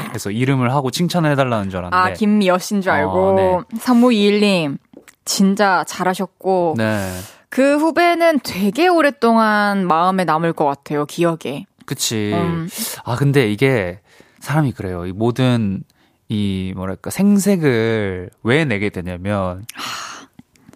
[0.08, 1.96] 그래서 이름을 하고 칭찬해달라는 줄 알았는데.
[1.96, 3.28] 아, 김미여 씨인 줄 알고.
[3.30, 3.58] 어, 네.
[3.78, 4.78] 3521님,
[5.24, 6.74] 진짜 잘하셨고.
[6.76, 7.10] 네.
[7.48, 11.66] 그 후배는 되게 오랫동안 마음에 남을 것 같아요, 기억에.
[11.86, 12.32] 그치.
[12.34, 12.68] 음.
[13.04, 14.00] 아, 근데 이게
[14.40, 15.06] 사람이 그래요.
[15.06, 15.82] 이 모든
[16.28, 19.64] 이 뭐랄까 생색을 왜 내게 되냐면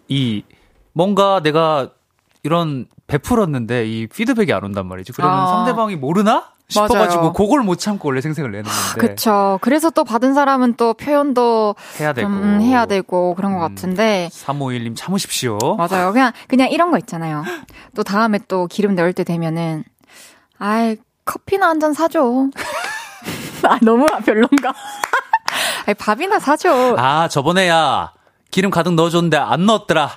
[0.09, 0.45] 이
[0.93, 1.91] 뭔가 내가
[2.43, 5.13] 이런 베풀었는데 이 피드백이 안 온단 말이지.
[5.13, 5.47] 그러면 아.
[5.47, 6.51] 상대방이 모르나?
[6.69, 7.33] 싶어가지고 맞아요.
[7.33, 9.59] 그걸 못 참고 원래 생색을 내는 건데 그쵸.
[9.63, 13.69] 그래서 또 받은 사람은 또 표현도 해야 되고 좀 음, 해야 되고 그런 것 음.
[13.69, 14.29] 같은데.
[14.33, 15.59] 3551님 참으십시오.
[15.77, 16.13] 맞아요.
[16.13, 17.45] 그냥, 그냥 이런 거 있잖아요.
[17.95, 19.85] 또 다음에 또 기름 넣을 때 되면은,
[20.59, 22.49] 아이, 커피나 한 잔 사줘.
[23.65, 24.73] 아, 너무 별론가?
[25.87, 26.95] 아이, 밥이나 사줘.
[26.99, 28.13] 아 저번에야
[28.51, 30.17] 기름 가득 넣어줬는데 안 넣었더라.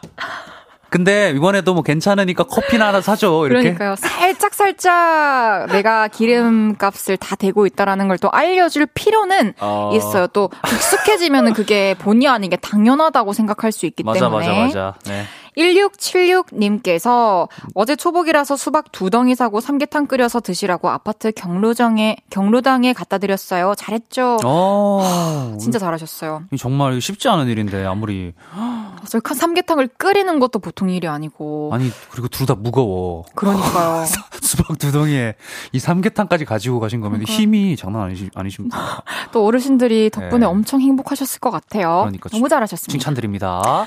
[0.92, 3.28] 근데 이번에도 뭐 괜찮으니까 커피나 하나 사줘.
[3.46, 3.74] 이렇게.
[3.76, 3.96] 그러니까요.
[3.96, 9.92] 살짝 살짝 내가 기름값을 다 대고 있다라는 걸 또 알려줄 필요는 어.
[9.94, 10.26] 있어요.
[10.28, 14.48] 또 익숙해지면은 그게 본의 아니게 당연하다고 생각할 수 있기 맞아, 때문에.
[14.48, 14.94] 맞아, 맞아.
[15.06, 15.26] 네.
[15.60, 23.74] 1676님께서 어제 초복이라서 수박 두 덩이 사고 삼계탕 끓여서 드시라고 아파트 경로정에, 경로당에 갖다 드렸어요.
[23.78, 24.38] 잘했죠?
[24.46, 25.58] 어.
[25.60, 26.44] 진짜 잘하셨어요.
[26.52, 29.22] 이 정말 쉽지 않은 일인데 아무리 맞아요.
[29.36, 31.72] 삼계탕을 끓이는 것도 보통 일이 아니고.
[31.74, 33.26] 아니 그리고 둘 다 무거워.
[33.36, 34.06] 그러니까요.
[34.42, 35.36] 수박 두 덩이에
[35.72, 37.32] 이 삼계탕까지 가지고 가신 거면 그러니까.
[37.32, 39.04] 힘이 장난 아니시, 아니십니다.
[39.32, 40.46] 또 어르신들이 덕분에 네.
[40.46, 42.00] 엄청 행복하셨을 것 같아요.
[42.02, 42.92] 그러니까 너무 잘하셨습니다.
[42.92, 43.86] 칭찬드립니다.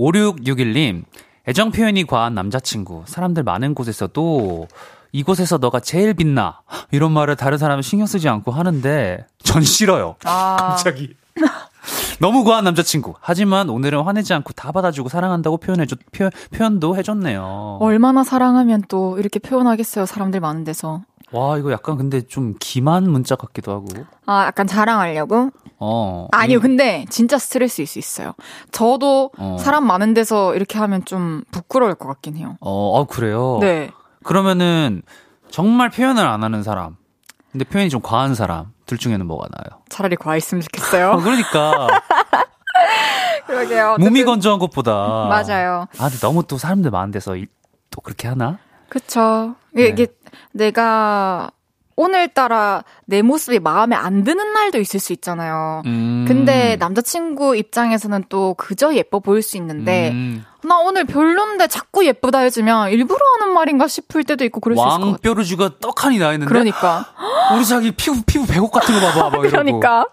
[0.00, 1.04] 5661님,
[1.46, 3.04] 애정 표현이 과한 남자친구.
[3.06, 4.66] 사람들 많은 곳에서도
[5.12, 6.62] 이곳에서 너가 제일 빛나.
[6.90, 10.16] 이런 말을 다른 사람은 신경 쓰지 않고 하는데 전 싫어요.
[10.24, 11.14] 아, 갑자기.
[12.20, 13.14] 너무 과한 남자친구.
[13.20, 17.78] 하지만 오늘은 화내지 않고 다 받아주고 사랑한다고 표현해줬, 표, 표현도 해줬네요.
[17.80, 20.06] 얼마나 사랑하면 또 이렇게 표현하겠어요.
[20.06, 21.02] 사람들 많은 데서.
[21.32, 23.86] 와, 이거 약간 근데 좀 기만 문자 같기도 하고.
[24.26, 25.50] 아, 약간 자랑하려고?
[25.78, 26.26] 어.
[26.32, 28.34] 아니요, 이- 근데 진짜 스트레스일 수 있어요.
[28.72, 29.56] 저도 어.
[29.60, 32.56] 사람 많은 데서 이렇게 하면 좀 부끄러울 것 같긴 해요.
[32.60, 33.58] 어, 어, 그래요?
[33.60, 33.90] 네.
[34.24, 35.02] 그러면은
[35.50, 36.96] 정말 표현을 안 하는 사람.
[37.52, 38.72] 근데 표현이 좀 과한 사람.
[38.86, 39.82] 둘 중에는 뭐가 나아요?
[39.88, 41.16] 차라리 과했으면 어, 좋겠어요.
[41.22, 41.86] 그러니까
[43.46, 43.96] 그러게요.
[43.98, 44.92] 몸이 건조한 것보다
[45.28, 45.86] 맞아요.
[45.98, 47.46] 아, 근데 너무 또 사람들 많은 데서 이-
[47.90, 48.58] 또 그렇게 하나?
[48.90, 49.54] 그쵸.
[49.72, 49.88] 이게, 네.
[49.88, 50.06] 이게
[50.52, 51.50] 내가
[51.96, 55.82] 오늘따라 내 모습이 마음에 안 드는 날도 있을 수 있잖아요.
[55.86, 56.24] 음.
[56.26, 60.44] 근데 남자친구 입장에서는 또 그저 예뻐 보일 수 있는데 음.
[60.64, 64.88] 나 오늘 별론데 자꾸 예쁘다 해주면 일부러 하는 말인가 싶을 때도 있고 그럴 수 있을
[64.88, 65.10] 것 같아요.
[65.12, 67.06] 왕뾰루지가 떡하니 나 있는데 그러니까.
[67.54, 70.06] 우리 자기 피부 피부 배곡 같은 거 봐봐 막 그러니까.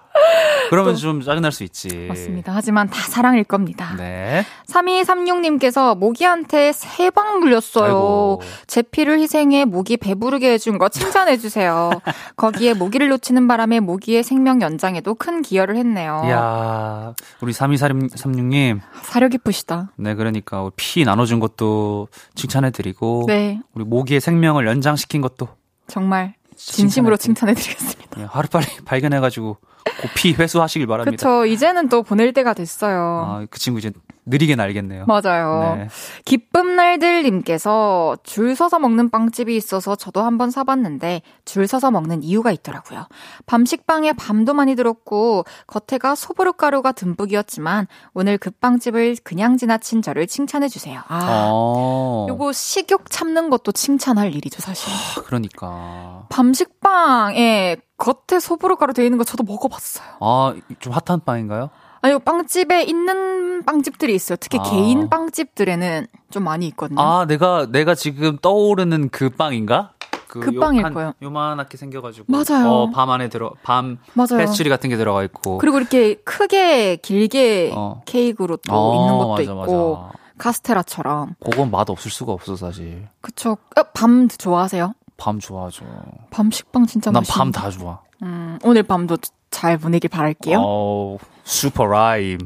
[0.72, 2.08] 그러면 좀 짜증 날 수 있지.
[2.10, 2.52] 맞습니다.
[2.56, 3.94] 하지만 다 사랑일 겁니다.
[3.98, 4.44] 네.
[4.68, 7.86] 3236님께서 모기한테 세 방 물렸어요.
[7.86, 8.42] 아이고.
[8.68, 11.92] 제 피를 희생해 모기 배부르게 해준 거 칭찬해주세요.
[12.36, 16.22] 거기에 모기를 놓치는 바람에 모기의 생명 연장에도 큰 기여를 했네요.
[16.26, 18.80] 이야, 우리 3236님.
[19.04, 19.90] 사려 깊으시다.
[19.96, 23.26] 네, 그러니 까 우리 피 나눠준 것도 칭찬해드리고.
[23.28, 25.48] 네, 우리 모기의 생명을 연장시킨 것도
[25.88, 27.18] 정말 진심으로.
[27.18, 28.22] 칭찬해드리겠습니다.
[28.22, 29.58] 예, 하루빨리 발견해가지고
[30.02, 31.12] 그피 회수하시길 바랍니다.
[31.12, 31.46] 그쵸.
[31.46, 33.26] 이제는 또 보낼 때가 됐어요.
[33.26, 33.92] 아, 그 친구 이제
[34.28, 35.06] 느리게 날겠네요.
[35.08, 35.76] 맞아요.
[35.78, 35.88] 네.
[36.26, 43.08] 기쁨 날들님께서 줄 서서 먹는 빵집이 있어서 저도 한번 사봤는데 줄 서서 먹는 이유가 있더라고요.
[43.46, 50.68] 밤식빵에 밤도 많이 들었고 겉에가 소보루 가루가 듬뿍이었지만 오늘 그 빵집을 그냥 지나친 저를 칭찬해
[50.68, 51.02] 주세요.
[51.08, 52.28] 아, 어.
[52.30, 54.92] 요거 식욕 참는 것도 칭찬할 일이죠 사실.
[54.92, 56.26] 아, 그러니까.
[56.30, 60.18] 밤식빵에 겉에 소보루 가루 되어 있는 거 저도 먹어봤어요.
[60.20, 61.70] 아, 좀 핫한 빵인가요?
[62.08, 64.38] 아니 빵집에 있는 빵집들이 있어요.
[64.40, 64.64] 특히 아.
[64.64, 67.02] 개인 빵집들에는 좀 많이 있거든요.
[67.02, 69.92] 아, 내가, 내가 지금 떠오르는 그 빵인가?
[70.30, 71.14] 그 요- 빵일 한 거예요.
[71.22, 72.26] 요만하게 생겨가지고.
[72.28, 72.70] 맞아요.
[72.70, 74.38] 어, 밤 안에 들어, 밤 맞아요.
[74.38, 75.58] 페스츄리 같은 게 들어가 있고.
[75.58, 78.02] 그리고 이렇게 크게 길게 어.
[78.06, 80.12] 케이크로 또 어, 있는 것도 맞아, 있고 맞아.
[80.38, 83.08] 카스테라처럼 그건 맛 없을 수가 없어, 사실.
[83.22, 84.94] 그쵸 어, 밤 좋아하세요?
[85.18, 85.86] 밤 좋아하죠.
[86.30, 88.00] 밤 식빵 진짜 난 맛있어 밤다 좋아.
[88.22, 89.18] 음, 오늘 밤도
[89.52, 92.38] 잘 보내길 바랄게요 어, 슈퍼 라임.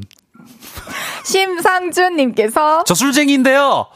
[1.24, 3.86] 심상준님께서 저 술쟁이인데요.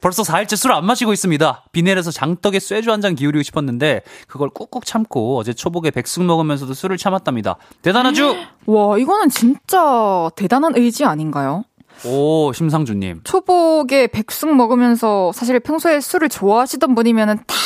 [0.00, 1.64] 벌써 4일째 술 안 마시고 있습니다.
[1.72, 6.96] 비닐에서 장떡에 쇠주 한 잔 기울이고 싶었는데 그걸 꾹꾹 참고 어제 초복에 백숙 먹으면서도 술을
[6.96, 7.56] 참았답니다.
[7.82, 8.34] 대단하죠?
[8.66, 11.64] 와 이거는 진짜 대단한 의지 아닌가요?
[12.04, 13.20] 오 심상주님.
[13.24, 17.56] 초복에 백숙 먹으면서 사실 평소에 술을 좋아하시던 분이면은 탁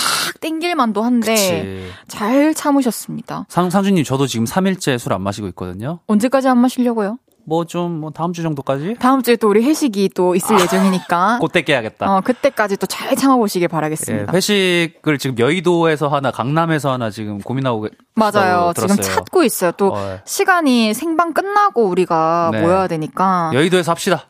[0.40, 1.90] 땡길 만도 한데 그치.
[2.08, 6.00] 잘 참으셨습니다 상, 상주님 저도 지금 3일째 술 안 마시고 있거든요.
[6.06, 7.18] 언제까지 안 마시려고요?
[7.46, 8.96] 뭐좀뭐 다음 주 정도까지?
[8.98, 12.10] 다음 주에 또 우리 회식이 또 있을 예정이니까 그때 깨야겠다.
[12.16, 14.32] 어, 그때까지 또 잘 참아보시길 예, 바라겠습니다.
[14.32, 18.72] 회식을 지금 여의도에서 하나, 강남에서 하나 지금 고민하고 계- 맞아요.
[18.76, 18.96] 지금.
[18.96, 19.72] 찾고 있어요.
[19.72, 20.22] 또 어, 예.
[20.24, 22.60] 시간이 생방 끝나고 우리가 네.
[22.62, 24.26] 모여야 되니까 여의도에서 합시다.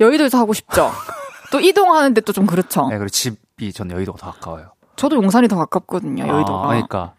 [0.00, 0.90] 여의도에서 하고 싶죠.
[1.52, 2.86] 또 이동하는데 또 좀 그렇죠.
[2.88, 4.66] 네, 그리고 집이 전 여의도가 더 가까워요.
[4.96, 6.26] 저도 용산이 더 가깝거든요.
[6.26, 6.64] 여의도가.
[6.64, 7.12] 아, 그러니까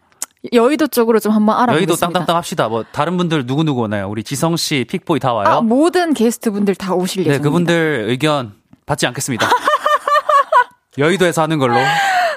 [0.54, 1.92] 여의도 쪽으로 좀 한번 알아보겠습니다.
[1.92, 2.68] 여의도 땅땅땅 합시다.
[2.68, 4.10] 뭐 다른 분들 누구 누구 오나요?
[4.10, 5.48] 우리 지성 씨, 픽보이 다 와요.
[5.48, 7.44] 아, 모든 게스트 분들 다 오실 네, 예정입니다.
[7.50, 8.54] 그분들 의견
[8.86, 9.48] 받지 않겠습니다.
[10.98, 11.76] 여의도에서 하는 걸로.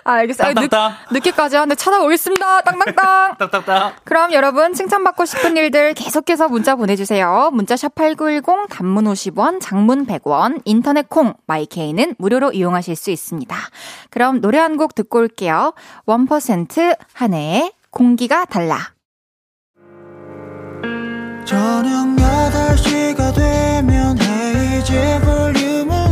[0.06, 0.48] 아, 알겠어요.
[0.48, 0.92] 아, 늦, 땅땅땅.
[1.12, 2.60] 늦게까지 하는데 찾아오겠습니다.
[2.60, 3.36] 땅땅땅.
[3.38, 4.04] 딱딱딱.
[4.04, 7.50] 그럼 여러분 칭찬받고 싶은 일들 계속해서 문자 보내주세요.
[7.54, 13.56] 문자 샵 8910 단문 50원, 장문 100원, 인터넷 콩, 마이케이는 무료로 이용하실 수 있습니다.
[14.10, 15.72] 그럼 노래 한 곡 듣고 올게요.
[16.06, 18.92] 1% 한해의 공기가 달라.
[21.46, 26.03] 저녁 8시가 되면 헤이즈 볼륨을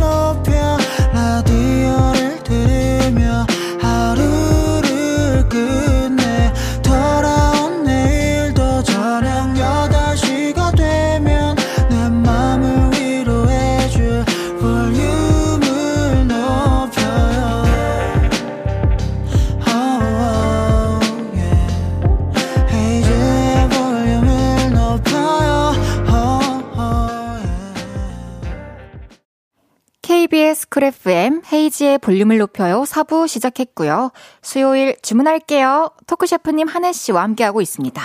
[31.63, 34.11] 헤이즈의 볼륨을 높여요 4부 시작했고요.
[34.41, 35.91] 수요일 주문할게요.
[36.07, 38.01] 토크 셰프님 한해 씨와 함께하고 있습니다.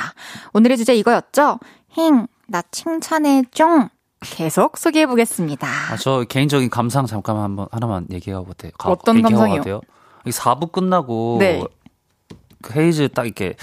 [0.55, 1.59] 오늘의 주제 이거였죠?
[1.97, 3.89] 힝, 나 칭찬해줘.
[4.21, 5.67] 계속 소개해 보겠습니다.
[5.67, 8.71] 아, 저 개인적인 감상 잠깐 한번 하나만 얘기하고 돼.
[8.85, 9.63] 어떤 감상이요?
[9.63, 9.81] 돼요?
[10.25, 11.63] 이 4부 끝나고 네.
[12.63, 13.55] 그 헤이즈 딱 이렇게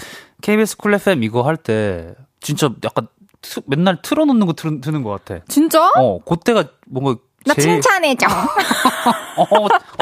[0.42, 3.08] KBS 쿨 FM 이거 할 때 진짜 약간
[3.42, 5.44] 트, 맨날 틀어놓는 거 트, 드는 것 같아.
[5.48, 5.90] 진짜?
[5.96, 7.80] 어, 그때가 뭔가 나 제일...
[7.80, 8.26] 칭찬해줘.
[9.36, 9.44] 어,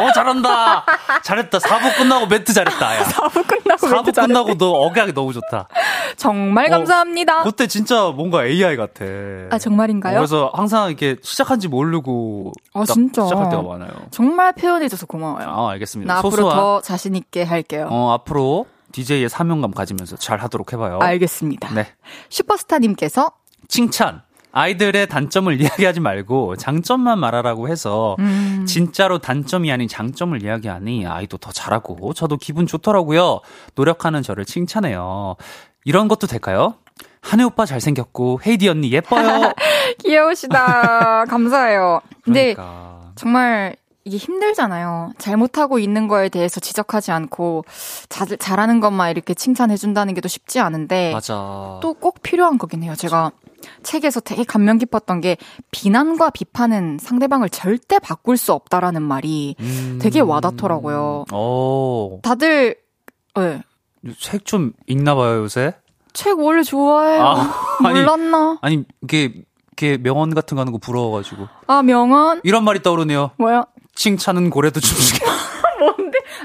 [0.02, 0.84] 어, 잘한다.
[1.22, 1.58] 잘했다.
[1.58, 2.96] 4부 끝나고 멘트 잘했다.
[2.96, 3.04] 야.
[3.04, 5.68] 4부 끝나고 4부 멘트 끝나고 너 억양이 너무 좋다.
[6.16, 7.40] 정말 감사합니다.
[7.40, 9.04] 어, 그때 진짜 뭔가 AI 같아.
[9.50, 10.16] 아, 정말인가요?
[10.16, 13.24] 어, 그래서 항상 이렇게 시작한지 모르고 아, 진짜.
[13.24, 13.90] 시작할 때가 많아요.
[14.10, 15.46] 정말 표현해줘서 고마워요.
[15.46, 16.12] 아, 알겠습니다.
[16.12, 16.56] 나 앞으로 소소한...
[16.56, 17.88] 더 자신있게 할게요.
[17.90, 20.98] 어, 앞으로 DJ의 사명감 가지면서 잘 하도록 해봐요.
[21.02, 21.74] 알겠습니다.
[21.74, 21.88] 네.
[22.30, 23.32] 슈퍼스타님께서
[23.68, 24.22] 칭찬.
[24.56, 28.64] 아이들의 단점을 이야기하지 말고 장점만 말하라고 해서 음.
[28.66, 33.40] 진짜로 단점이 아닌 장점을 이야기하니 아이도 더 잘하고 저도 기분 좋더라고요.
[33.74, 35.34] 노력하는 저를 칭찬해요.
[35.84, 36.74] 이런 것도 될까요?
[37.20, 39.52] 한혜 오빠 잘생겼고 헤이디 언니 예뻐요.
[40.04, 41.24] 귀여우시다.
[41.28, 42.00] 감사해요.
[42.22, 43.00] 근데 그러니까.
[43.16, 45.12] 정말 이게 힘들잖아요.
[45.18, 47.64] 잘못하고 있는 거에 대해서 지적하지 않고
[48.10, 51.34] 자, 잘하는 것만 이렇게 칭찬해 준다는 게 또 쉽지 않은데 맞아.
[51.82, 52.94] 또 꼭 필요한 거긴 해요.
[52.96, 53.32] 제가
[53.82, 55.36] 책에서 되게 감명 깊었던 게
[55.70, 59.98] 비난과 비판은 상대방을 절대 바꿀 수 없다라는 말이 음...
[60.00, 61.26] 되게 와닿더라고요.
[61.32, 62.20] 오.
[62.22, 62.76] 다들
[63.36, 63.62] 네.
[64.18, 65.74] 책좀 읽나 봐요, 요새?
[66.12, 67.22] 책 원래 좋아해요.
[67.22, 68.58] 아, 몰랐나?
[68.62, 69.44] 아니, 아니 이게
[69.76, 71.48] 이렇게 명언 같은 거 하는 거 부러워가지고.
[71.66, 72.40] 아, 명언?
[72.44, 73.32] 이런 말이 떠오르네요.
[73.38, 73.64] 뭐야?
[73.94, 75.24] 칭찬은 고래도 춤추게.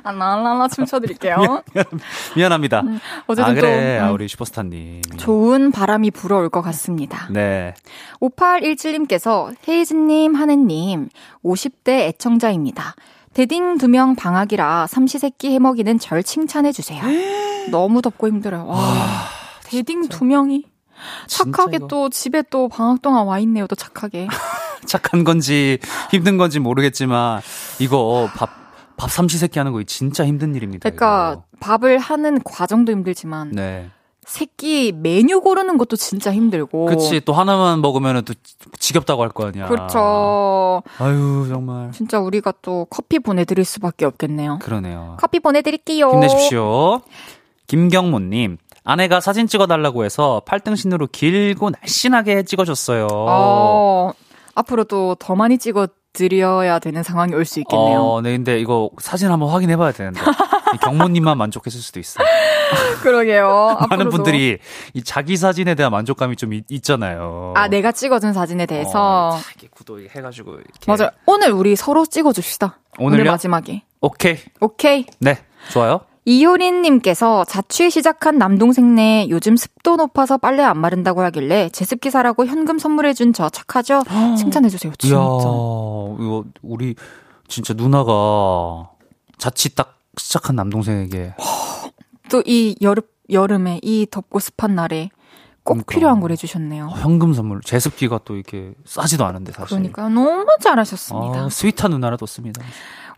[0.03, 1.63] 아, 나나나 춤춰드릴게요.
[2.35, 3.61] 미안, 합니다 음, 어쨌든 아, 그래.
[3.61, 3.67] 또,
[4.03, 5.01] 음, 아, 우리 슈퍼스타님.
[5.17, 7.27] 좋은 바람이 불어올 것 같습니다.
[7.31, 7.73] 네.
[8.21, 11.09] 5817님께서 헤이즈님, 하느님,
[11.43, 12.95] 50대 애청자입니다.
[13.33, 17.03] 데딩 두 명 방학이라 삼시세끼 해먹이는 절 칭찬해주세요.
[17.71, 18.65] 너무 덥고 힘들어요.
[18.67, 18.77] 와,
[19.65, 20.65] 데딩 두 명이.
[21.27, 23.67] 착하게 또 집에 또 방학 동안 와 있네요.
[23.67, 24.27] 또 착하게.
[24.85, 25.77] 착한 건지
[26.11, 27.41] 힘든 건지 모르겠지만
[27.79, 28.49] 이거 밥,
[28.99, 30.89] 밥 삼시세끼 하는 거 진짜 힘든 일입니다.
[30.89, 31.43] 그러니까 이거.
[31.61, 33.89] 밥을 하는 과정도 힘들지만 네.
[34.25, 36.85] 새끼 메뉴 고르는 것도 진짜 힘들고.
[36.87, 37.19] 그치.
[37.21, 38.33] 또 하나만 먹으면 또
[38.77, 39.67] 지겹다고 할 거 아니야.
[39.67, 40.83] 그렇죠.
[40.99, 41.91] 아유, 정말.
[41.93, 44.59] 진짜 우리가 또 커피 보내드릴 수밖에 없겠네요.
[44.61, 45.15] 그러네요.
[45.19, 46.11] 커피 보내드릴게요.
[46.11, 47.01] 힘내십시오.
[47.67, 48.57] 김경모님.
[48.83, 53.07] 아내가 사진 찍어달라고 해서 팔등신으로 길고 날씬하게 찍어줬어요.
[53.11, 54.11] 어,
[54.55, 57.99] 앞으로도 더 많이 찍어 드려야 되는 상황이 올 수 있겠네요.
[58.01, 60.19] 어, 네, 근데 이거 사진 한번 확인해 봐야 되는데.
[60.81, 62.25] 경모님만 만족했을 수도 있어요.
[63.01, 63.77] 그러게요.
[63.89, 64.59] 많은 분들이
[64.93, 69.29] 이 자기 사진에 대한 만족감이 좀 있, 잖아요 아, 내가 찍어준 사진에 대해서.
[69.33, 70.53] 어, 이렇게 구도 해가지고.
[70.55, 70.91] 이렇게.
[70.91, 71.09] 맞아요.
[71.25, 72.77] 오늘 우리 서로 찍어줍시다.
[72.99, 73.21] 오늘요?
[73.21, 73.83] 오늘 마지막에.
[74.01, 74.37] 오케이.
[74.61, 75.05] 오케이.
[75.19, 75.37] 네,
[75.71, 76.01] 좋아요.
[76.29, 83.33] 이효린님께서 자취 시작한 남동생네 요즘 습도 높아서 빨래 안 마른다고 하길래 제습기 사라고 현금 선물해준
[83.33, 84.03] 저 착하죠?
[84.37, 84.93] 칭찬해주세요.
[84.99, 85.15] 진짜.
[85.15, 86.93] 이야, 이거 우리
[87.47, 88.89] 진짜 누나가
[89.39, 91.33] 자취 딱 시작한 남동생에게
[92.29, 95.09] 또 이 여름 여름에 이 덥고 습한 날에
[95.63, 95.93] 꼭 그러니까.
[95.93, 96.85] 필요한 걸 해주셨네요.
[96.85, 97.61] 어, 현금 선물.
[97.61, 99.69] 제습기가 또 이렇게 싸지도 않은데 사실.
[99.69, 101.39] 그러니까 너무 잘하셨습니다.
[101.45, 102.61] 아, 스윗한 누나라 뒀습니다.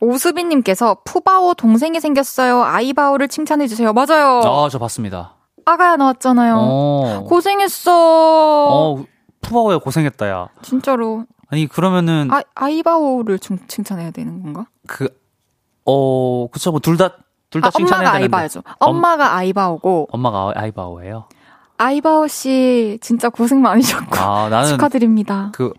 [0.02, 2.64] 오수빈님께서 푸바오 동생이 생겼어요.
[2.64, 3.94] 아이바오를 칭찬해주세요.
[3.94, 4.42] 맞아요.
[4.44, 5.36] 아, 저 봤습니다.
[5.64, 6.56] 아가야 나왔잖아요.
[6.58, 7.24] 어.
[7.28, 7.92] 고생했어.
[8.68, 9.04] 어,
[9.42, 10.50] 푸바오야 고생했다, 야.
[10.64, 11.26] 진짜로.
[11.50, 12.30] 아니, 그러면은.
[12.32, 14.66] 아, 아이바오를 칭, 칭찬해야 되는 건가?
[14.88, 15.08] 그,
[15.86, 17.12] 어, 그쵸, 뭐, 둘 다,
[17.52, 18.36] 둘다 아, 칭찬해야 엄마가 되는데.
[18.38, 18.64] 아이바오죠.
[18.80, 20.08] 엄마가 아이바오고.
[20.12, 21.26] 엄마가 아이바오예요?
[21.78, 24.16] 아이바오 씨, 진짜 고생 많으셨고.
[24.18, 24.70] 아, 나는.
[24.70, 25.52] 축하드립니다.
[25.54, 25.74] 그,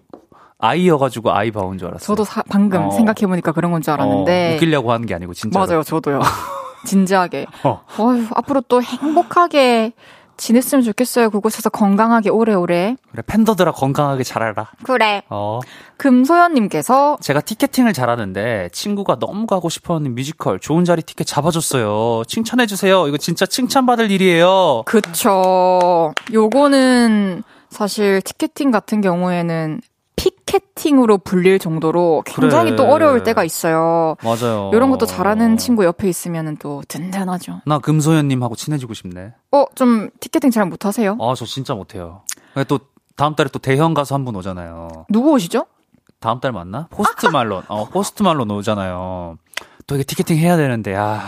[0.63, 2.07] 아이여가지고 아이바온 줄 알았어요.
[2.07, 2.91] 저도 사, 방금 어.
[2.91, 4.53] 생각해보니까 그런 건 줄 알았는데.
[4.53, 5.59] 어, 웃기려고 하는 게 아니고 진짜.
[5.59, 6.21] 맞아요, 저도요.
[6.87, 7.47] 진지하게.
[7.65, 7.83] 어.
[7.99, 9.93] 어휴, 앞으로 또 행복하게
[10.37, 11.31] 지냈으면 좋겠어요.
[11.31, 12.97] 그곳에서 건강하게 오래오래.
[13.11, 14.71] 그래, 팬더들아 건강하게 자라라.
[14.83, 15.23] 그래.
[15.29, 15.61] 어.
[15.99, 22.25] 금소연님께서 제가 티켓팅을 잘하는데 친구가 너무 가고 싶어하는 뮤지컬 좋은 자리 티켓 잡아줬어요.
[22.27, 23.09] 칭찬해주세요.
[23.09, 24.83] 이거 진짜 칭찬받을 일이에요.
[24.87, 26.13] 그쵸.
[26.33, 29.81] 요거는 사실 티켓팅 같은 경우에는
[30.47, 32.77] 피켓팅으로 불릴 정도로 굉장히 그래.
[32.77, 34.17] 또 어려울 때가 있어요.
[34.23, 34.71] 맞아요.
[34.73, 37.61] 이런 것도 잘하는 친구 옆에 있으면 또 든든하죠.
[37.67, 39.33] 나 금소연님하고 친해지고 싶네.
[39.53, 41.17] 어, 좀 티켓팅 잘 못하세요?
[41.21, 42.23] 아, 저 진짜 못해요.
[42.69, 42.79] 또
[43.17, 45.07] 다음 달에 또 대형 가수 한 분 오잖아요.
[45.09, 45.67] 누구 오시죠?
[46.21, 46.87] 다음 달 맞나?
[46.91, 47.63] 포스트 말론.
[47.69, 49.37] 어, 포스트 말론 오잖아요.
[49.87, 51.21] 또 이게 티켓팅 해야 되는데, 아,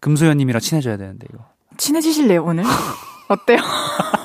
[0.00, 1.44] 금소연님이랑 친해져야 되는데, 이거.
[1.78, 2.64] 친해지실래요, 오늘?
[3.28, 3.58] 어때요?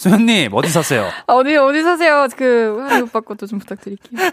[0.00, 1.10] 소연님, 어디 사세요?
[1.26, 2.26] 어디, 어디 사세요?
[2.34, 4.30] 그, 한해 오빠 것도 좀 부탁드릴게요.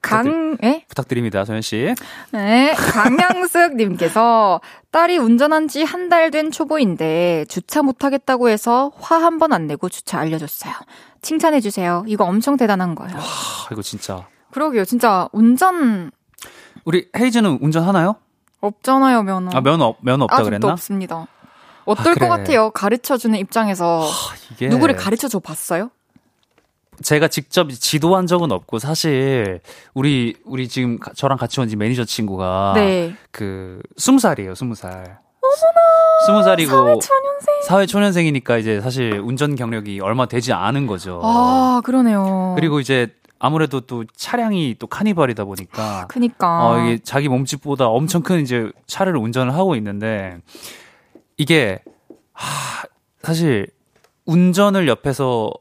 [0.00, 0.84] 강, 예?
[0.88, 1.92] 부탁드립니다, 소연 씨.
[2.30, 2.72] 네.
[2.76, 4.60] 강양숙님께서
[4.92, 9.88] 딸이 운전한 지 한 달 된 초보인데 주차 못하겠다고 해서 화 한 번 안 내고
[9.88, 10.72] 주차 알려줬어요.
[11.20, 12.04] 칭찬해 주세요.
[12.06, 13.16] 이거 엄청 대단한 거예요.
[13.16, 13.22] 아,
[13.72, 14.26] 이거 진짜.
[14.52, 14.84] 그러게요.
[14.84, 16.12] 진짜 운전
[16.84, 18.14] 우리 헤이즈는 운전하나요?
[18.60, 19.50] 없잖아요, 면허.
[19.56, 20.72] 아, 면허, 면허 없다 아직도 그랬나?
[20.74, 21.26] 없습니다.
[21.84, 22.28] 어떨 아, 그래.
[22.28, 22.70] 것 같아요?
[22.70, 24.68] 가르쳐주는 입장에서 아, 이게.
[24.68, 25.90] 누구를 가르쳐줘 봤어요?
[27.02, 29.60] 제가 직접 지도한 적은 없고 사실
[29.94, 33.14] 우리 우리 지금 가- 저랑 같이 온지 매니저 친구가 네.
[33.32, 34.90] 그 스무 살이에요, 스무 살.
[34.92, 36.26] 어머나.
[36.26, 37.62] 스무 살이고 사회초년생.
[37.66, 41.20] 사회 초년생이니까 이제 사실 운전 경력이 얼마 되지 않은 거죠.
[41.24, 42.52] 아, 그러네요.
[42.56, 43.08] 그리고 이제
[43.40, 46.68] 아무래도 또 차량이 또 카니발이다 보니까 그니까.
[46.68, 50.38] 어 이게 자기 몸집보다 엄청 큰 이제 차를 운전을 하고 있는데
[51.36, 51.80] 이게
[52.32, 52.84] 하,
[53.22, 53.66] 사실
[54.26, 55.52] 운전을 옆에서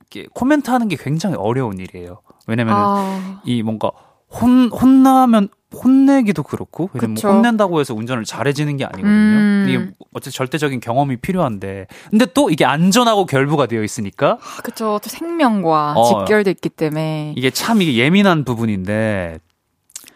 [0.00, 2.22] 이렇게 코멘트 하는 게 굉장히 어려운 일이에요.
[2.46, 3.90] 왜냐면 은 아, 이 뭔가
[4.28, 6.90] 혼 혼나면 혼내기도 그렇고.
[6.92, 9.08] 뭐 혼낸다고 해서 운전을 잘해지는 게 아니거든요.
[9.08, 9.66] 음.
[9.68, 14.98] 이게 어쨌든 절대적인 경험이 필요한데 근데 또 이게 안전하고 결부가 되어 있으니까 아, 그쵸.
[15.02, 16.24] 또 생명과 어.
[16.24, 17.34] 직결돼 있기 때문에.
[17.36, 19.38] 이게 참 이게 예민한 부분인데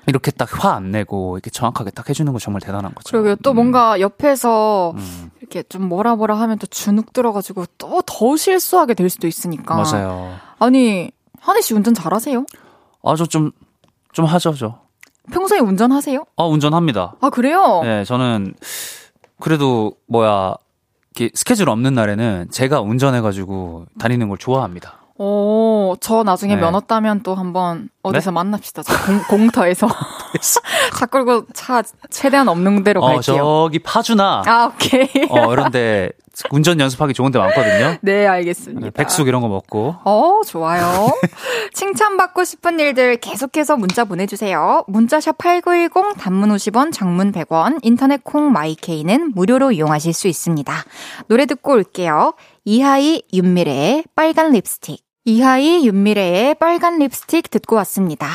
[0.07, 3.11] 이렇게 딱 화 안 내고 이렇게 정확하게 딱 해주는 거 정말 대단한 거죠.
[3.11, 3.37] 그러게요.
[3.37, 8.37] 또 음, 뭔가 옆에서 음, 이렇게 좀 뭐라 뭐라 하면 또 주눅 들어가지고 또 더
[8.37, 9.75] 실수하게 될 수도 있으니까.
[9.77, 10.35] 맞아요.
[10.59, 12.45] 아니, 한혜 씨 운전 잘하세요?
[13.03, 13.51] 아 저 좀
[14.13, 14.79] 좀 하죠 저.
[15.33, 16.25] 평소에 운전하세요?
[16.37, 17.15] 아 운전합니다.
[17.21, 17.81] 아, 그래요?
[17.83, 18.55] 네, 저는
[19.41, 20.55] 그래도 뭐야
[21.17, 24.99] 이렇게 스케줄 없는 날에는 제가 운전해가지고 다니는 걸 좋아합니다.
[25.17, 26.61] 오, 저 나중에 네.
[26.61, 28.83] 면허 따면 또 한번 어디서 만납시다.
[28.83, 29.87] 저 공, 공터에서.
[30.97, 33.23] 차 끌고 차 최대한 없는 데로 어 갈게요.
[33.23, 35.09] 저기 파주나 아, 오케이.
[35.31, 36.11] 어 이런데
[36.51, 37.97] 운전 연습하기 좋은 데 많거든요.
[38.03, 38.91] 네, 알겠습니다.
[38.91, 39.95] 백숙 이런 거 먹고.
[40.05, 41.09] 어, 좋아요.
[41.73, 44.85] 칭찬받고 싶은 일들 계속해서 문자 보내주세요.
[44.89, 50.73] 문자샵 8910, 단문 50원, 장문 100원, 인터넷 콩 마이케이는 무료로 이용하실 수 있습니다.
[51.29, 52.35] 노래 듣고 올게요.
[52.65, 55.04] 이하이 윤미래의 빨간 립스틱.
[55.27, 58.27] 이하이 윤미래의 빨간 립스틱 듣고 왔습니다.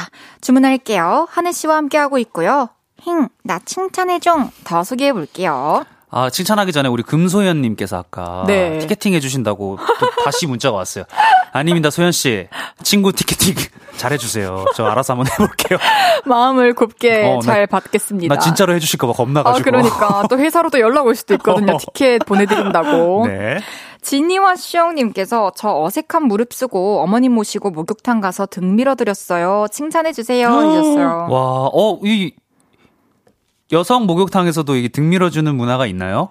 [0.41, 1.27] 주문할게요.
[1.29, 2.69] 하늘 씨와 함께하고 있고요.
[2.97, 4.49] 힝, 나 칭찬해줘.
[4.63, 5.85] 더 소개해 볼게요.
[6.11, 8.79] 아, 칭찬하기 전에 우리 금소연님께서 아까 네.
[8.79, 11.03] 티켓팅 해주신다고 또 다시 문자가 왔어요.
[11.51, 12.47] 아닙니다, 소연씨.
[12.83, 13.53] 친구 티켓팅
[13.97, 14.65] 잘해주세요.
[14.75, 15.77] 저 알아서 한번 해볼게요.
[16.25, 18.33] 마음을 곱게 어, 나- 잘 받겠습니다.
[18.33, 19.63] 나 진짜로 해주실까봐 아, 겁나가지고.
[19.63, 20.23] 그러니까.
[20.29, 21.77] 또 회사로도 연락 올 수도 있거든요.
[21.93, 23.27] 티켓 보내드린다고.
[23.27, 23.59] 네.
[24.01, 29.67] 지니와 시영님께서 저 어색한 무릎 쓰고 어머님 모시고 목욕탕 가서 등 밀어드렸어요.
[29.71, 30.47] 칭찬해주세요.
[30.47, 31.27] 해주셨어요.
[31.29, 32.31] 와, 어, 이,
[33.71, 36.29] 여성 목욕탕에서도 이게 등 밀어주는 문화가 있나요?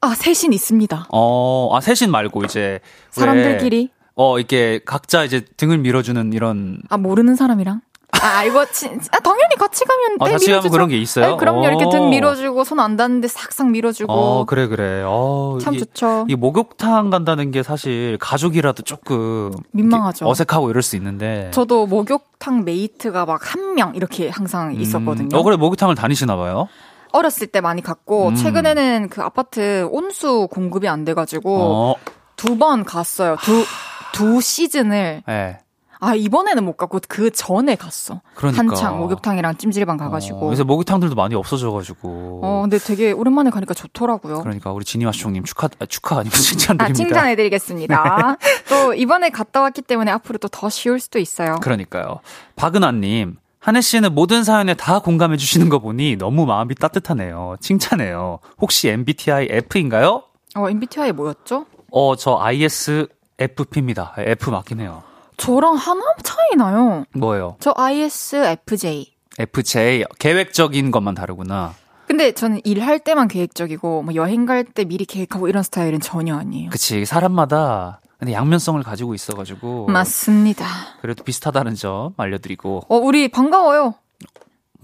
[0.00, 1.06] 아, 셋인 있습니다.
[1.10, 2.60] 어, 아, 셋인 말고 이제.
[2.60, 3.90] 왜, 사람들끼리.
[4.14, 6.80] 어, 이렇게 각자 이제 등을 밀어주는 이런.
[6.88, 7.80] 아, 모르는 사람이랑?
[8.22, 10.70] 아, 이거 진, 아, 당연히 같이 가면 아, 네, 같이 가면 밀어주죠.
[10.70, 11.26] 그런 게 있어요?
[11.32, 11.66] 네, 그럼요.
[11.66, 11.90] 이렇게 어.
[11.90, 14.12] 등 밀어주고 손 안 닿는데 싹싹 밀어주고.
[14.12, 15.02] 어, 그래, 그래.
[15.06, 16.26] 어, 참 이게- 좋죠.
[16.28, 20.28] 이 목욕탕 간다는 게 사실 가족이라도 조금 민망하죠.
[20.28, 21.50] 어색하고 이럴 수 있는데.
[21.52, 25.28] 저도 목욕탕 메이트가 막 한 명 이렇게 항상 있었거든요.
[25.32, 26.68] 음, 어 그래 목욕탕을 다니시나 봐요.
[27.12, 28.34] 어렸을 때 많이 갔고 음.
[28.34, 31.94] 최근에는 그 아파트 온수 공급이 안 돼가지고 어,
[32.36, 33.36] 두번 갔어요.
[33.42, 33.64] 두
[34.12, 35.58] 두 시즌을 예.
[36.04, 38.22] 아 이번에는 못 갔고 그 전에 갔어.
[38.34, 38.58] 그러니까.
[38.58, 40.40] 한창 목욕탕이랑 찜질방 어, 가가지고.
[40.46, 42.40] 그래서 목욕탕들도 많이 없어져가지고.
[42.42, 44.40] 어 근데 되게 오랜만에 가니까 좋더라고요.
[44.40, 46.94] 그러니까 우리 지니와 슈님 축하 아, 축하 아니고 아, 칭찬드립니다.
[46.94, 48.36] 칭찬해드리겠습니다.
[48.68, 51.56] 또 이번에 갔다 왔기 때문에 앞으로 또 더 쉬울 수도 있어요.
[51.62, 52.18] 그러니까요.
[52.56, 53.36] 박은아님.
[53.60, 57.54] 한혜 씨는 모든 사연에 다 공감해 주시는 거 보니 너무 마음이 따뜻하네요.
[57.60, 58.40] 칭찬해요.
[58.60, 60.24] 혹시 MBTI F인가요?
[60.56, 61.66] 어 MBTI 뭐였죠?
[61.92, 64.14] 어, 저 ISFP입니다.
[64.18, 65.04] F 맞긴 해요.
[65.36, 67.04] 저랑 하나 차이 나요.
[67.14, 67.56] 뭐예요?
[67.60, 69.12] 저 ISFJ.
[69.38, 70.04] FJ.
[70.18, 71.74] 계획적인 것만 다르구나.
[72.06, 76.70] 근데 저는 일할 때만 계획적이고 뭐 여행 갈 때 미리 계획하고 이런 스타일은 전혀 아니에요.
[76.70, 77.04] 그치.
[77.06, 79.86] 사람마다 근데 양면성을 가지고 있어가지고.
[79.88, 80.66] 맞습니다.
[81.00, 82.82] 그래도 비슷하다는 점 알려드리고.
[82.88, 83.94] 어 우리 반가워요.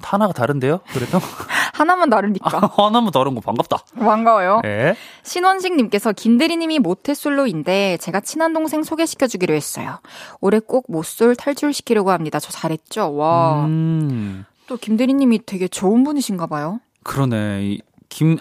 [0.01, 0.81] 하나가 다른데요?
[0.93, 1.19] 그래도?
[1.79, 3.79] 하나만 다르니까 하나만 다른 거 반갑다.
[3.99, 4.63] 반가워요.
[4.65, 4.97] 예.
[5.23, 10.01] 신원식님께서 김대리님이 모태솔로인데 제가 친한 동생 소개시켜주기로 했어요.
[10.41, 12.41] 올해 꼭 모쏠 탈출시키려고 합니다.
[12.41, 13.15] 저 잘했죠?
[13.15, 13.65] 와.
[13.67, 14.45] 음.
[14.67, 16.81] 또 김대리님이 되게 좋은 분이신가 봐요.
[17.05, 17.63] 그러네.
[17.63, 18.39] 이 김,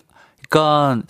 [0.49, 1.01] 그니까,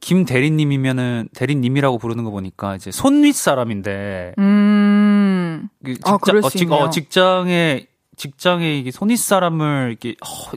[0.00, 5.68] 김 대리님이면은, 대리님이라고 부르는 거 보니까, 이제 손윗 사람인데, 음.
[5.84, 6.84] 그 아, 그럴 수 직, 있네요.
[6.84, 7.86] 어, 직장에,
[8.16, 10.56] 직장에 이게 손윗 사람을 이렇게, 어,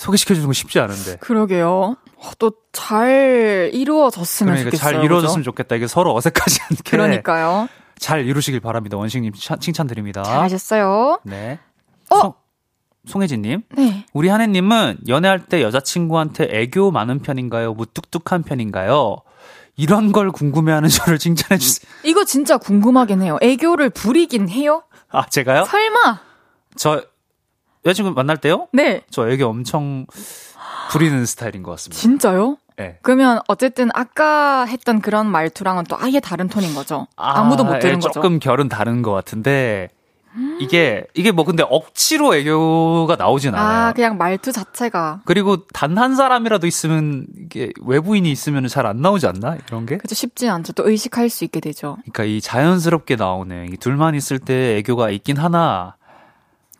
[0.00, 1.16] 소개시켜주는 거 쉽지 않은데.
[1.20, 1.96] 그러게요.
[2.16, 4.92] 어, 또잘 이루어졌으면 그러니까 좋겠어요.
[4.94, 5.50] 잘 이루어졌으면 그죠?
[5.50, 5.76] 좋겠다.
[5.76, 6.90] 이게 서로 어색하지 않게.
[6.90, 7.68] 그러니까요.
[7.98, 8.96] 잘 이루시길 바랍니다.
[8.96, 10.22] 원식님 차- 칭찬드립니다.
[10.22, 11.20] 잘하셨어요.
[11.24, 11.58] 네.
[12.10, 12.18] 어?
[12.18, 12.32] 송,
[13.06, 13.62] 송혜진님.
[13.76, 14.06] 네.
[14.14, 17.74] 우리 한혜님은 연애할 때 여자친구한테 애교 많은 편인가요?
[17.74, 19.16] 무뚝뚝한 편인가요?
[19.76, 21.90] 이런 걸 궁금해하는 저를 칭찬해 주세요.
[22.04, 23.38] 이거 진짜 궁금하긴 해요.
[23.42, 24.82] 애교를 부리긴 해요?
[25.10, 25.64] 아, 제가요?
[25.64, 26.20] 설마?
[26.76, 27.02] 저
[27.84, 28.68] 여자친구 만날 때요?
[28.72, 29.02] 네.
[29.10, 30.06] 저 애교 엄청
[30.90, 32.00] 부리는 스타일인 것 같습니다.
[32.00, 32.56] 진짜요?
[32.76, 32.98] 네.
[33.02, 37.06] 그러면 어쨌든 아까 했던 그런 말투랑은 또 아예 다른 톤인 거죠.
[37.16, 38.12] 아 무도 못 예, 들은 거죠.
[38.12, 39.88] 조금 결은 다른 것 같은데
[40.60, 43.88] 이게 이게 뭐 근데 억지로 애교가 나오진 않아요.
[43.88, 45.20] 아, 그냥 말투 자체가.
[45.24, 49.98] 그리고 단 한 사람이라도 있으면 이게 외부인이 있으면 잘 안 나오지 않나 이런 게?
[49.98, 50.72] 그죠 쉽지 않죠.
[50.74, 51.96] 또 의식할 수 있게 되죠.
[52.02, 55.96] 그러니까 이 자연스럽게 나오는 이 둘만 있을 때 애교가 있긴 하나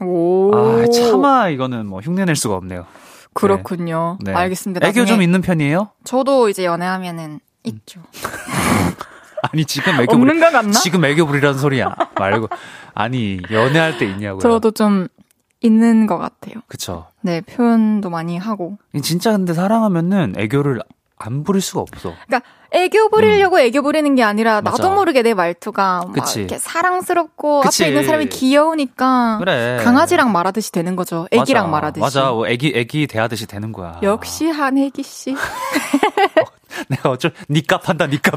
[0.00, 0.50] 오.
[0.54, 2.86] 아 차마 이거는 뭐 흉내낼 수가 없네요.
[3.34, 4.18] 그렇군요.
[4.20, 4.32] 네.
[4.32, 4.86] 알겠습니다.
[4.86, 5.90] 애교 좀 나중에 있는 편이에요?
[6.04, 8.02] 저도 이제 연애하면은 있죠.
[9.52, 10.72] 아니 지금 애교 없는 부리 것 같나?
[10.72, 12.48] 지금 애교 부리라는 소리야 말고
[12.94, 14.40] 아니 연애할 때 있냐고요?
[14.40, 15.08] 저도 좀
[15.60, 16.54] 있는 것 같아요.
[16.66, 17.06] 그쵸.
[17.20, 18.78] 네, 표현도 많이 하고.
[19.02, 20.80] 진짜 근데 사랑하면은 애교를
[21.18, 22.14] 안 부릴 수가 없어.
[22.26, 22.42] 그러니까
[22.72, 24.82] 애교 부리려고 애교 부리는 게 아니라 나도 음.
[24.82, 24.94] 맞아.
[24.94, 26.36] 모르게 내 말투가 막.
[26.36, 27.82] 이렇게 사랑스럽고 그치.
[27.84, 29.80] 앞에 있는 사람이 귀여우니까 그래.
[29.82, 31.26] 강아지랑 말하듯이 되는 거죠.
[31.32, 31.70] 애기랑 맞아.
[31.70, 32.00] 말하듯이.
[32.00, 32.30] 맞아.
[32.30, 33.98] 뭐 애기 애기 대하듯이 되는 거야.
[34.02, 35.34] 역시 한혜기 씨.
[36.88, 38.34] 내가 어쩔 니값 한다 니값.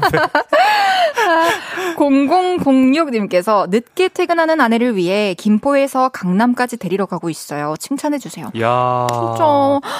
[1.96, 7.74] 0006님께서 늦게 퇴근하는 아내를 위해 김포에서 강남까지 데리러 가고 있어요.
[7.78, 8.46] 칭찬해주세요.
[8.60, 9.06] 야.
[9.10, 9.44] 진짜,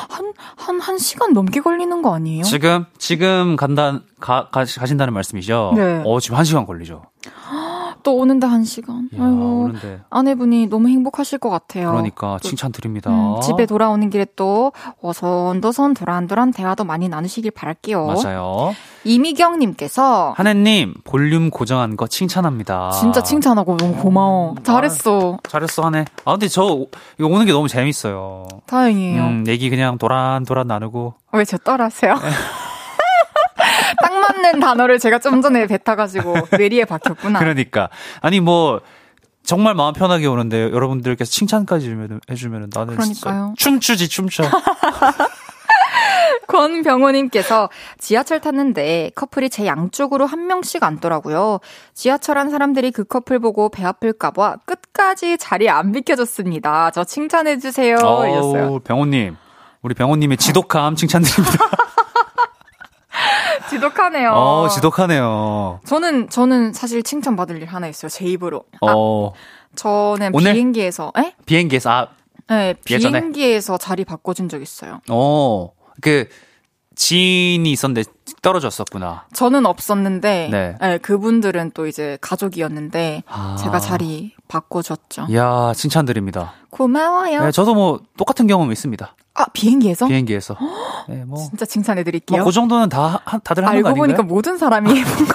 [0.09, 2.43] 한, 한, 한 시간 넘게 걸리는 거 아니에요?
[2.45, 5.73] 지금 지금 간다 가, 가 가신다는 말씀이죠?
[5.77, 6.03] 네.
[6.05, 7.03] 어 지금 한 시간 걸리죠.
[8.03, 9.09] 또 오는데 한 시간.
[9.19, 9.63] 야, 아이고.
[9.65, 11.91] 오는데 아내분이 너무 행복하실 것 같아요.
[11.91, 13.11] 그러니까 또 칭찬 드립니다.
[13.11, 14.73] 음, 집에 돌아오는 길에 또
[15.03, 18.07] 어선도선 도란도란 대화도 많이 나누시길 바랄게요.
[18.07, 18.75] 맞아요.
[19.05, 22.91] 이미경님께서 한혜님 볼륨 고정한 거 칭찬합니다.
[22.93, 24.55] 진짜 칭찬하고 너무 고마워.
[24.63, 25.39] 잘했어.
[25.49, 26.05] 잘했어 한혜.
[26.25, 26.87] 아 근데 저
[27.19, 28.49] 이거 오는 게 너무 재밌어요.
[28.67, 29.23] 다행이에요.
[29.23, 32.15] 음, 얘기 그냥 도란도란 나누고 왜 저 따라하세요?
[34.45, 37.39] 딱 맞는 단어를 제가 좀 전에 뱉어가지고 뇌리에 박혔구나.
[37.39, 37.89] 그러니까
[38.21, 38.81] 아니 뭐
[39.43, 42.97] 정말 마음 편하게 오는데 여러분들께서 칭찬까지 해주면 해주면 나는
[43.57, 44.45] 춤추지 춤춰.
[46.47, 51.59] 권병호님께서 지하철 탔는데 커플이 제 양쪽으로 한 명씩 앉더라고요.
[51.95, 56.91] 지하철 안 사람들이 그 커플 보고 배 아플까봐 끝까지 자리 안 비켜줬습니다.
[56.93, 57.97] 저 칭찬해주세요.
[57.97, 58.67] 이랬어요.
[58.69, 59.37] 어우, 병호님
[59.83, 61.59] 우리 병호님의 지독함 칭찬드립니다.
[63.75, 64.33] 지독하네요.
[64.33, 65.81] 어 지독하네요.
[65.85, 68.09] 저는 저는 사실 칭찬 받을 일 하나 있어요.
[68.09, 68.65] 제 입으로.
[68.81, 69.33] 아, 어
[69.75, 70.53] 저는 오늘?
[70.53, 71.35] 비행기에서, 에?
[71.47, 72.09] 비행기에서 아
[72.49, 73.19] 네, 예전에?
[73.21, 75.01] 비행기에서 자리 바꿔준 적 있어요.
[75.11, 76.29] 어, 그,
[76.95, 78.09] 지인이 있었는데
[78.43, 79.25] 떨어졌었구나.
[79.33, 80.77] 저는 없었는데, 네.
[80.81, 83.57] 네, 그분들은 또 이제 가족이었는데, 아.
[83.59, 85.27] 제가 자리 바꿔줬죠.
[85.31, 86.53] 이야, 칭찬드립니다.
[86.71, 87.45] 고마워요.
[87.45, 89.15] 네, 저도 뭐, 똑같은 경험 있습니다.
[89.35, 90.07] 아, 비행기에서?
[90.07, 90.57] 비행기에서.
[91.09, 92.39] 네, 뭐, 진짜 칭찬해드릴게요.
[92.39, 94.17] 뭐, 그 정도는 다, 하- 다들 하는 거 알고 아닌가요?
[94.17, 95.35] 보니까 모든 사람이 해본 거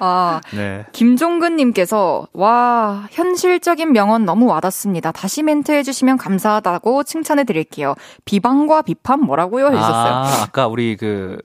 [0.00, 0.84] 아, 네.
[0.92, 5.12] 김종근님께서, 와, 현실적인 명언 너무 와닿습니다.
[5.12, 7.94] 다시 멘트 해주시면 감사하다고 칭찬해 드릴게요.
[8.24, 9.66] 비방과 비판 뭐라고요?
[9.66, 10.12] 해주셨어요.
[10.12, 11.38] 아, 아까 우리 그,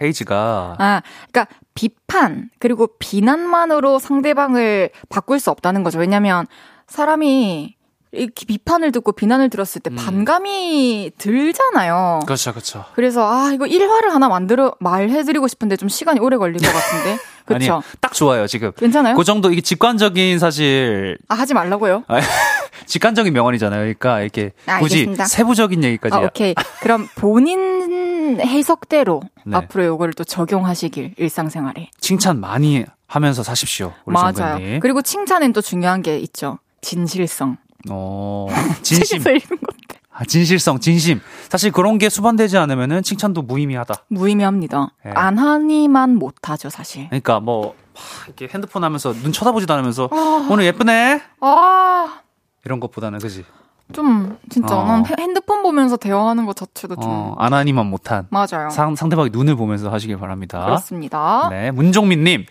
[0.00, 5.98] 헤이즈가, 아, 그러니까 비판 그리고 비난만으로 상대방을 바꿀 수 없다는 거죠.
[5.98, 6.46] 왜냐하면
[6.86, 7.76] 사람이
[8.12, 9.96] 이렇게 비판을 듣고 비난을 들었을 때 음.
[9.96, 12.20] 반감이 들잖아요.
[12.26, 12.84] 그렇죠, 그렇죠.
[12.94, 17.82] 그래서 아 이거 일화를 하나 만들어 말해드리고 싶은데 좀 시간이 오래 걸릴 것 같은데 그렇죠?
[18.00, 18.72] 딱 좋아요, 지금.
[18.72, 19.16] 괜찮아요?
[19.16, 22.04] 그 정도, 이게 직관적인 사실, 아 하지 말라고요?
[22.86, 23.80] 직관적인 명언이잖아요.
[23.80, 25.14] 그러니까 이렇게 아, 굳이.
[25.26, 26.14] 세부적인 얘기까지.
[26.14, 29.56] 아 오케이 그럼 본인 해석대로 네.
[29.56, 33.94] 앞으로 요거를 또 적용하시길 일상생활에 칭찬 많이 하면서 사십시오.
[34.04, 34.32] 우리 맞아요.
[34.34, 34.80] 정근님.
[34.80, 36.58] 그리고 칭찬엔 또 중요한 게 있죠.
[36.82, 37.56] 진실성.
[37.90, 38.46] 어,
[38.82, 39.18] 진심.
[39.18, 39.98] 책에서 읽은 건데.
[40.10, 41.20] 아, 진실성, 진심.
[41.48, 43.94] 사실 그런 게 수반되지 않으면은 칭찬도 무의미하다.
[44.08, 44.90] 무의미합니다.
[45.06, 45.10] 예.
[45.10, 47.06] 안 하니만 못하죠, 사실.
[47.06, 50.08] 그러니까 뭐, 막 이렇게 핸드폰 하면서 눈 쳐다보지도 않으면서
[50.50, 51.22] 오늘 예쁘네?
[51.40, 52.20] 아,
[52.64, 53.44] 이런 것보다는, 그지?
[53.92, 55.02] 좀, 진짜, 어.
[55.18, 57.04] 핸드폰 보면서 대화하는 것 자체도 좀.
[57.06, 58.26] 어, 안 하니만 못한.
[58.30, 58.70] 맞아요.
[58.70, 60.64] 상, 상대방의 눈을 보면서 하시길 바랍니다.
[60.64, 61.48] 그렇습니다.
[61.50, 62.44] 네, 문종민님.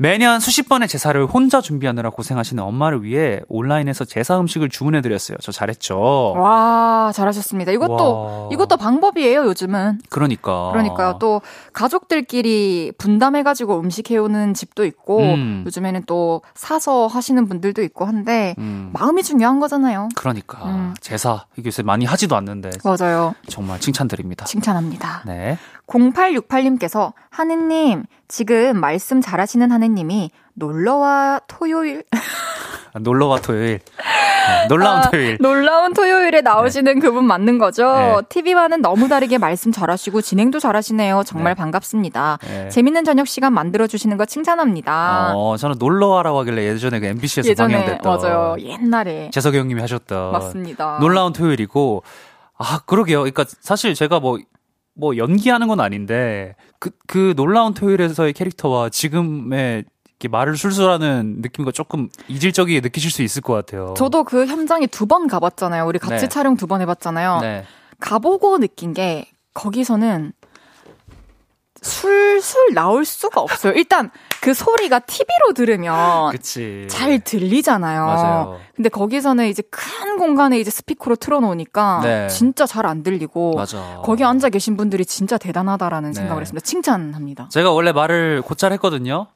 [0.00, 5.36] 매년 수십 번의 제사를 혼자 준비하느라 고생하시는 엄마를 위해 온라인에서 제사 음식을 주문해 드렸어요.
[5.42, 6.32] 저 잘했죠.
[6.38, 7.70] 와, 잘하셨습니다.
[7.72, 8.48] 이것도, 와.
[8.50, 10.00] 이것도 방법이에요, 요즘은.
[10.08, 10.70] 그러니까.
[10.72, 11.18] 그러니까요.
[11.20, 11.42] 또
[11.74, 15.64] 가족들끼리 분담해 가지고 음식 해 오는 집도 있고, 음.
[15.66, 20.08] 요즘에는 또 사서 하시는 분들도 있고 한데, 음, 마음이 중요한 거잖아요.
[20.16, 20.94] 그러니까 음.
[21.02, 23.34] 제사 이게 요새 많이 하지도 않는데 맞아요.
[23.48, 24.46] 정말 칭찬드립니다.
[24.46, 25.24] 칭찬합니다.
[25.26, 25.58] 네.
[25.90, 32.04] 0868님께서 하느님, 지금 말씀 잘하시는 하느님이 놀러와 토요일,
[32.98, 33.80] 놀러와 토요일.
[33.80, 35.38] 네, 놀라운 아, 토요일.
[35.40, 37.92] 놀라운 토요일에 나오시는 그분 맞는 거죠?
[37.92, 38.16] 네.
[38.28, 41.22] TV와는 너무 다르게 말씀 잘하시고 진행도 잘하시네요.
[41.24, 41.58] 정말 네.
[41.58, 42.38] 반갑습니다.
[42.42, 42.68] 네.
[42.68, 45.34] 재밌는 저녁 시간 만들어 주시는 거 칭찬합니다.
[45.36, 48.56] 어, 저는 놀러와라고 하길래 예전에 그 MBC에서 예전에, 방영됐던 맞아요.
[48.58, 49.30] 옛날에.
[49.32, 50.98] 재석이 형님이 하셨던 맞습니다.
[51.00, 52.02] 놀라운 토요일이고
[52.58, 53.20] 아 그러게요.
[53.20, 54.38] 그러니까 사실 제가 뭐
[55.00, 59.84] 뭐 연기하는 건 아닌데 그 그 놀라운 토요일에서의 캐릭터와 지금의
[60.20, 63.94] 이렇게 말을 술술하는 느낌과 조금 이질적이게 느끼실 수 있을 것 같아요.
[63.96, 65.86] 저도 그 현장에 두 번 가봤잖아요.
[65.86, 66.28] 우리 같이 네.
[66.28, 67.38] 촬영 두 번 해봤잖아요.
[67.40, 67.64] 네.
[67.98, 70.32] 가보고 느낀 게 거기서는
[71.82, 73.72] 술술 나올 수가 없어요.
[73.74, 74.10] 일단
[74.40, 76.86] 그 소리가 TV로 들으면 그치.
[76.88, 78.04] 잘 들리잖아요.
[78.06, 78.60] 맞아요.
[78.74, 82.28] 근데 거기서는 이제 큰 공간에 이제 스피커로 틀어놓으니까 네.
[82.28, 84.00] 진짜 잘 안 들리고 맞아.
[84.02, 86.14] 거기 앉아 계신 분들이 진짜 대단하다라는 네.
[86.14, 86.64] 생각을 했습니다.
[86.64, 87.48] 칭찬합니다.
[87.50, 89.26] 제가 원래 말을 곧잘 했거든요.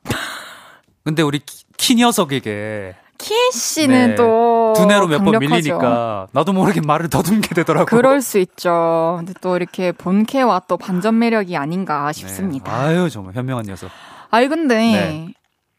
[1.04, 4.14] 근데 우리 키, 키 녀석에게 키엔 씨는 네.
[4.16, 5.38] 또 두뇌로 몇 번.
[5.38, 7.86] 밀리니까 나도 모르게 말을 더듬게 되더라고.
[7.86, 9.14] 그럴 수 있죠.
[9.18, 12.70] 근데 또 이렇게 본캐와 또 반전 매력이 아닌가 싶습니다.
[12.72, 12.78] 네.
[12.96, 13.90] 아유 정말 현명한 녀석.
[14.30, 15.34] 아이 근데 네.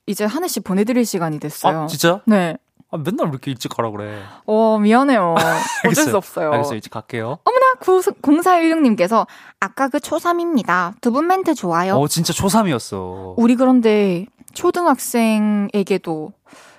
[0.07, 1.83] 이제 한혜 씨 보내드릴 시간이 됐어요.
[1.83, 2.21] 아 진짜?
[2.25, 2.57] 네.
[2.91, 4.21] 아, 맨날 왜 이렇게 일찍 가라 그래.
[4.45, 5.35] 어 미안해요.
[5.89, 5.95] 어쩔.
[6.05, 6.51] 수 없어요.
[6.51, 6.77] 알겠어요.
[6.77, 7.39] 이제 갈게요.
[7.43, 9.25] 어머나 0416님께서
[9.59, 10.93] 아까 그 초3입니다.
[11.01, 11.95] 두 분 멘트 좋아요.
[11.97, 13.33] 어 진짜 초3이었어.
[13.37, 16.31] 우리 그런데 초등학생에게도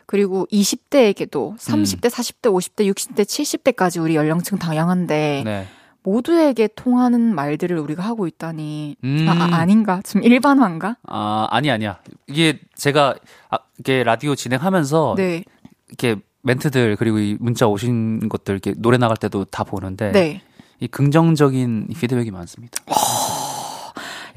[0.07, 5.67] 그리고 20대에게도 30대, 40대, 50대, 60대, 70대까지 우리 연령층 다양한데 네.
[6.05, 9.27] 모두에게 통하는 말들을 우리가 하고 있다니 음.
[9.29, 10.97] 아, 아, 닌가좀 일반화인가?
[11.03, 11.99] 아 아니 아니야.
[12.29, 13.17] 이게 제가
[13.51, 15.43] 아, 이게 라디오 진행하면서 네.
[15.89, 20.43] 이렇게 멘트들 그리고 이 문자 오신 것들 이렇게 노래 나갈 때도 다 보는데 네.
[20.79, 22.79] 이 긍정적인 피드백이 많습니다.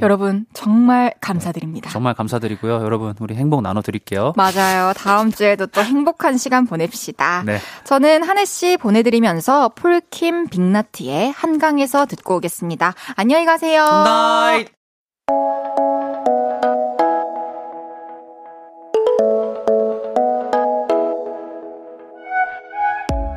[0.02, 1.90] 여러분 정말 감사드립니다.
[1.90, 2.76] 정말 감사드리고요.
[2.84, 4.34] 여러분 우리 행복 나눠 드릴게요.
[4.36, 4.94] 맞아요.
[4.94, 7.44] 다음 주에도 또 행복한 시간 보냅시다.
[7.46, 7.60] 네.
[7.84, 12.94] 저는 한혜 씨 보내드리면서 폴킴 빅나티의 한강에서 듣고 오겠습니다.
[13.16, 13.86] 안녕히 가세요.
[13.86, 14.66] 나이.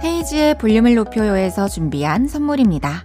[0.02, 3.04] 헤이즈의 볼륨을 높여요에서 준비한 선물입니다.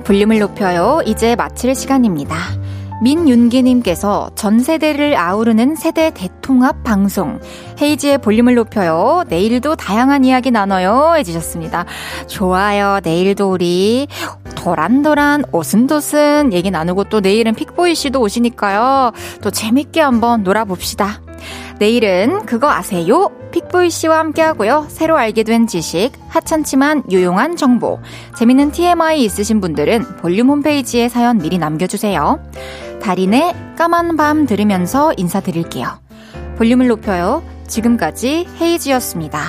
[0.00, 1.00] 볼륨을 높여요.
[1.06, 2.36] 이제 마칠 시간입니다.
[3.00, 7.38] 민윤기님께서 전 세대를 아우르는 세대 대통합 방송
[7.80, 9.24] 헤이지의 볼륨을 높여요.
[9.28, 11.84] 내일도 다양한 이야기 나눠요 해주셨습니다.
[12.26, 13.00] 좋아요.
[13.02, 14.08] 내일도 우리
[14.56, 19.12] 도란도란 오순도순 얘기 나누고 또 내일은 픽보이 씨도 오시니까요.
[19.42, 21.20] 또 재밌게 한번 놀아봅시다.
[21.78, 23.30] 내일은 그거 아세요?
[23.52, 24.86] 픽보이 씨와 함께 하고요.
[24.88, 28.00] 새로 알게 된 지식, 하찮지만 유용한 정보,
[28.36, 32.40] 재밌는 TMI 있으신 분들은 볼륨 홈페이지에 사연 미리 남겨주세요.
[33.00, 35.86] 달인의 까만 밤 들으면서 인사드릴게요.
[36.56, 37.42] 볼륨을 높여요.
[37.68, 39.40] 지금까지 헤이지였습니다.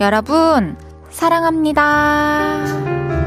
[0.00, 0.76] 여러분,
[1.10, 3.21] 사랑합니다.